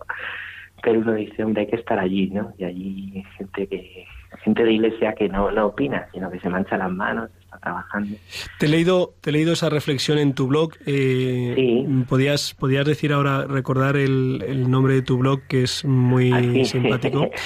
[0.82, 2.54] pero uno dice, hombre, hay que estar allí, ¿no?
[2.56, 4.06] Y allí hay gente que
[4.44, 8.16] gente de iglesia que no, no opina, sino que se mancha las manos, está trabajando.
[8.58, 10.72] Te he leído, te he leído esa reflexión en tu blog.
[10.86, 16.32] Eh, ¿podías, ¿Podías decir ahora, recordar el, el nombre de tu blog, que es muy
[16.32, 16.64] Así.
[16.64, 17.28] simpático?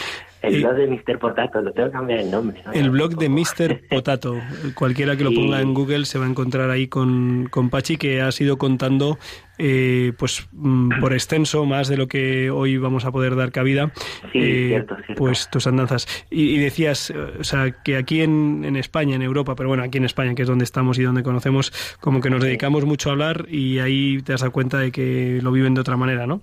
[0.46, 1.18] el Eh, blog de Mr.
[1.18, 2.72] Potato, lo tengo que cambiar el nombre, ¿no?
[2.72, 3.80] El blog de Mr.
[3.90, 4.36] Potato.
[4.74, 5.36] Cualquiera que lo Sí.
[5.36, 9.18] ponga en Google se va a encontrar ahí con, con Pachi, que ha sido contando,
[9.58, 13.92] eh, pues mm, por extenso, más de lo que hoy vamos a poder dar cabida,
[14.32, 15.14] Sí, eh, cierto, cierto.
[15.14, 16.06] pues tus andanzas.
[16.30, 19.82] Y, y decías, eh, o sea, que aquí en, en España, en Europa, pero bueno,
[19.82, 23.08] aquí en España, que es donde estamos y donde conocemos, como que nos dedicamos mucho
[23.10, 26.42] a hablar y ahí te dado cuenta de que lo viven de otra manera, ¿no?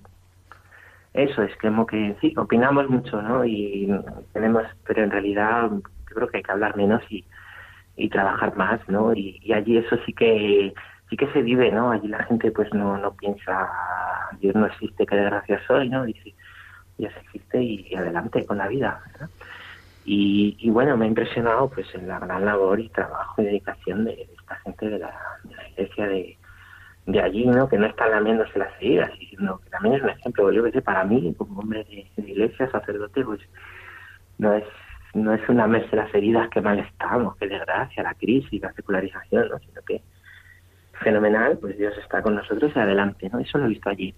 [1.14, 3.44] Eso es, como que sí, opinamos mucho, ¿no?
[3.44, 3.92] Y
[4.32, 7.24] tenemos, pero en realidad yo creo que hay que hablar menos y,
[8.10, 9.14] trabajar más, ¿no?
[9.14, 10.74] Y, y allí eso sí que
[11.08, 11.90] sí que se vive, ¿no?
[11.92, 13.70] Allí la gente pues no, no piensa,
[14.40, 16.04] Dios no existe, qué desgracia soy, ¿no?
[16.04, 16.34] Dice,
[16.98, 19.28] Dios existe y, adelante con la vida, ¿verdad?
[20.04, 24.04] Y, y bueno, me ha impresionado pues en la gran labor y trabajo y dedicación
[24.04, 26.38] de, de esta gente de la, de la iglesia de,
[27.06, 27.68] de allí, ¿no?
[27.68, 30.82] Que no están lamiéndose las heridas, sino que también es un ejemplo, yo que sé,
[30.82, 33.40] para mí, como hombre de, iglesia, sacerdote, pues
[34.38, 34.64] no es
[35.14, 39.46] no es una mes las heridas que mal estamos, que desgracia, la crisis, la secularización,
[39.50, 39.58] ¿no?
[39.58, 40.00] Sino que
[41.02, 43.38] fenomenal, pues Dios está con nosotros y adelante, ¿no?
[43.38, 44.14] Eso lo he visto allí.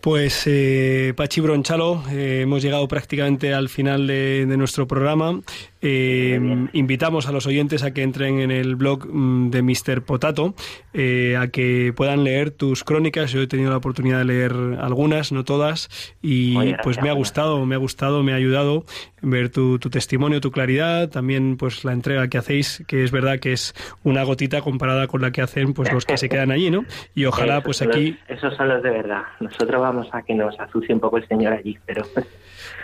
[0.00, 5.40] Pues eh, Pachi Bronchalo, eh, hemos llegado prácticamente al final de, de nuestro programa.
[5.80, 6.40] Eh,
[6.72, 10.02] invitamos a los oyentes a que entren en el blog mm, de Mr.
[10.02, 10.54] Potato,
[10.92, 13.30] eh, a que puedan leer tus crónicas.
[13.32, 15.88] Yo he tenido la oportunidad de leer algunas, no todas,
[16.20, 18.84] y Oye, pues gracias, me ha gustado, me ha gustado, me ha ayudado
[19.22, 23.38] ver tu, tu testimonio, tu claridad, también pues la entrega que hacéis, que es verdad
[23.38, 23.74] que es
[24.04, 26.84] una gotita comparada con la que hacen pues los que se quedan allí, ¿no?
[27.14, 29.22] Y ojalá Esos pues los- aquí esos son los de verdad.
[29.40, 32.04] Nosotros vamos a que nos azucie un poco el señor allí, pero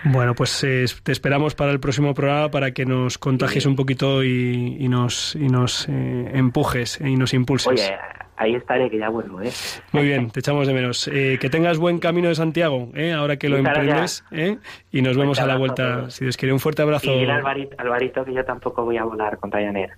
[0.04, 4.22] Bueno, pues eh, te esperamos para el próximo programa para que nos contagies un poquito
[4.22, 7.68] y, y nos, y nos eh, empujes y nos impulses.
[7.68, 7.96] oye,
[8.36, 9.50] ahí estaré que ya vuelvo, ¿eh?
[9.92, 11.08] Muy bien, te echamos de menos.
[11.08, 13.12] Eh, que tengas buen camino de Santiago, ¿eh?
[13.12, 14.58] ahora que lo emprendes, ¿eh?
[14.90, 16.10] y nos vemos a la vuelta.
[16.10, 17.12] Si Dios quiere, un fuerte abrazo.
[17.12, 19.90] Y Alvarito, Alvarito que yo tampoco voy a volar con Ryanair.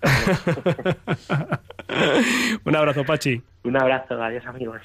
[2.65, 3.43] un abrazo, Pachi.
[3.67, 4.81] Un abrazo, adiós amigos.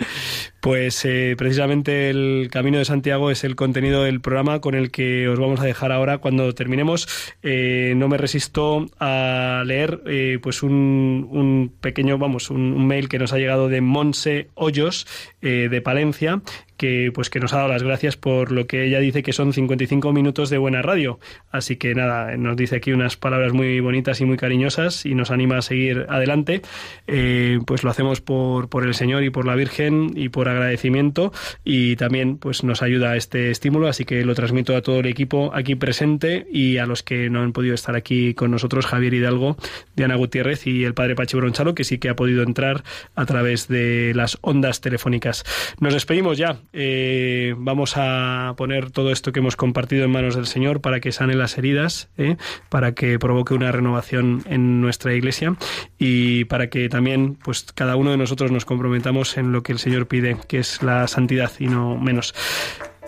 [0.60, 5.28] Pues eh, precisamente el Camino de Santiago es el contenido del programa con el que
[5.28, 7.08] os vamos a dejar ahora cuando terminemos.
[7.44, 13.08] Eh, no me resisto a leer eh, pues un, un pequeño, vamos, un, un mail
[13.08, 15.08] que nos ha llegado de Monse Hoyos
[15.42, 16.42] de Palencia
[16.82, 19.54] que pues que nos ha dado las gracias por lo que ella dice que son
[19.54, 21.20] 55 minutos de buena radio.
[21.52, 25.30] Así que nada, nos dice aquí unas palabras muy bonitas y muy cariñosas y nos
[25.30, 26.64] anima a seguir adelante.
[27.06, 31.32] Eh, pues lo hacemos por, por el Señor y por la Virgen y por agradecimiento
[31.64, 35.52] y también pues nos ayuda este estímulo, así que lo transmito a todo el equipo
[35.54, 39.56] aquí presente y a los que no han podido estar aquí con nosotros, Javier Hidalgo,
[39.96, 43.68] Diana Gutiérrez y el padre Pachi Bronchalo, que sí que ha podido entrar a través
[43.68, 45.44] de las ondas telefónicas.
[45.80, 46.58] Nos despedimos ya.
[46.74, 51.12] Eh, vamos a poner todo esto que hemos compartido en manos del Señor para que
[51.12, 52.38] sane las heridas, ¿eh?
[52.70, 55.56] para que provoque una renovación en nuestra iglesia
[55.98, 59.80] y para que también pues cada uno de nosotros nos comprometamos en lo que el
[59.80, 62.34] Señor pide, que es la santidad y no menos.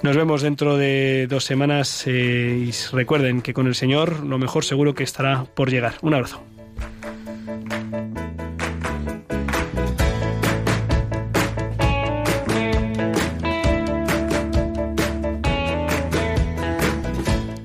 [0.02, 4.66] Nos vemos dentro de dos semanas eh, y recuerden que con el Señor lo mejor
[4.66, 5.94] seguro que estará por llegar.
[6.02, 6.44] Un abrazo.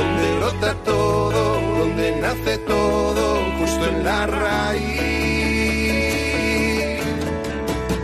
[0.00, 3.24] donde brota todo, donde nace todo,
[3.58, 4.90] justo en la raíz.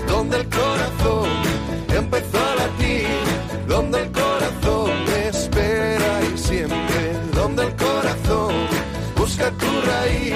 [0.06, 1.28] Donde el corazón
[1.88, 3.08] empezó a latir,
[3.66, 4.90] donde el corazón
[5.28, 7.02] espera y siempre,
[7.34, 8.54] donde el corazón
[9.16, 10.34] busca tu raíz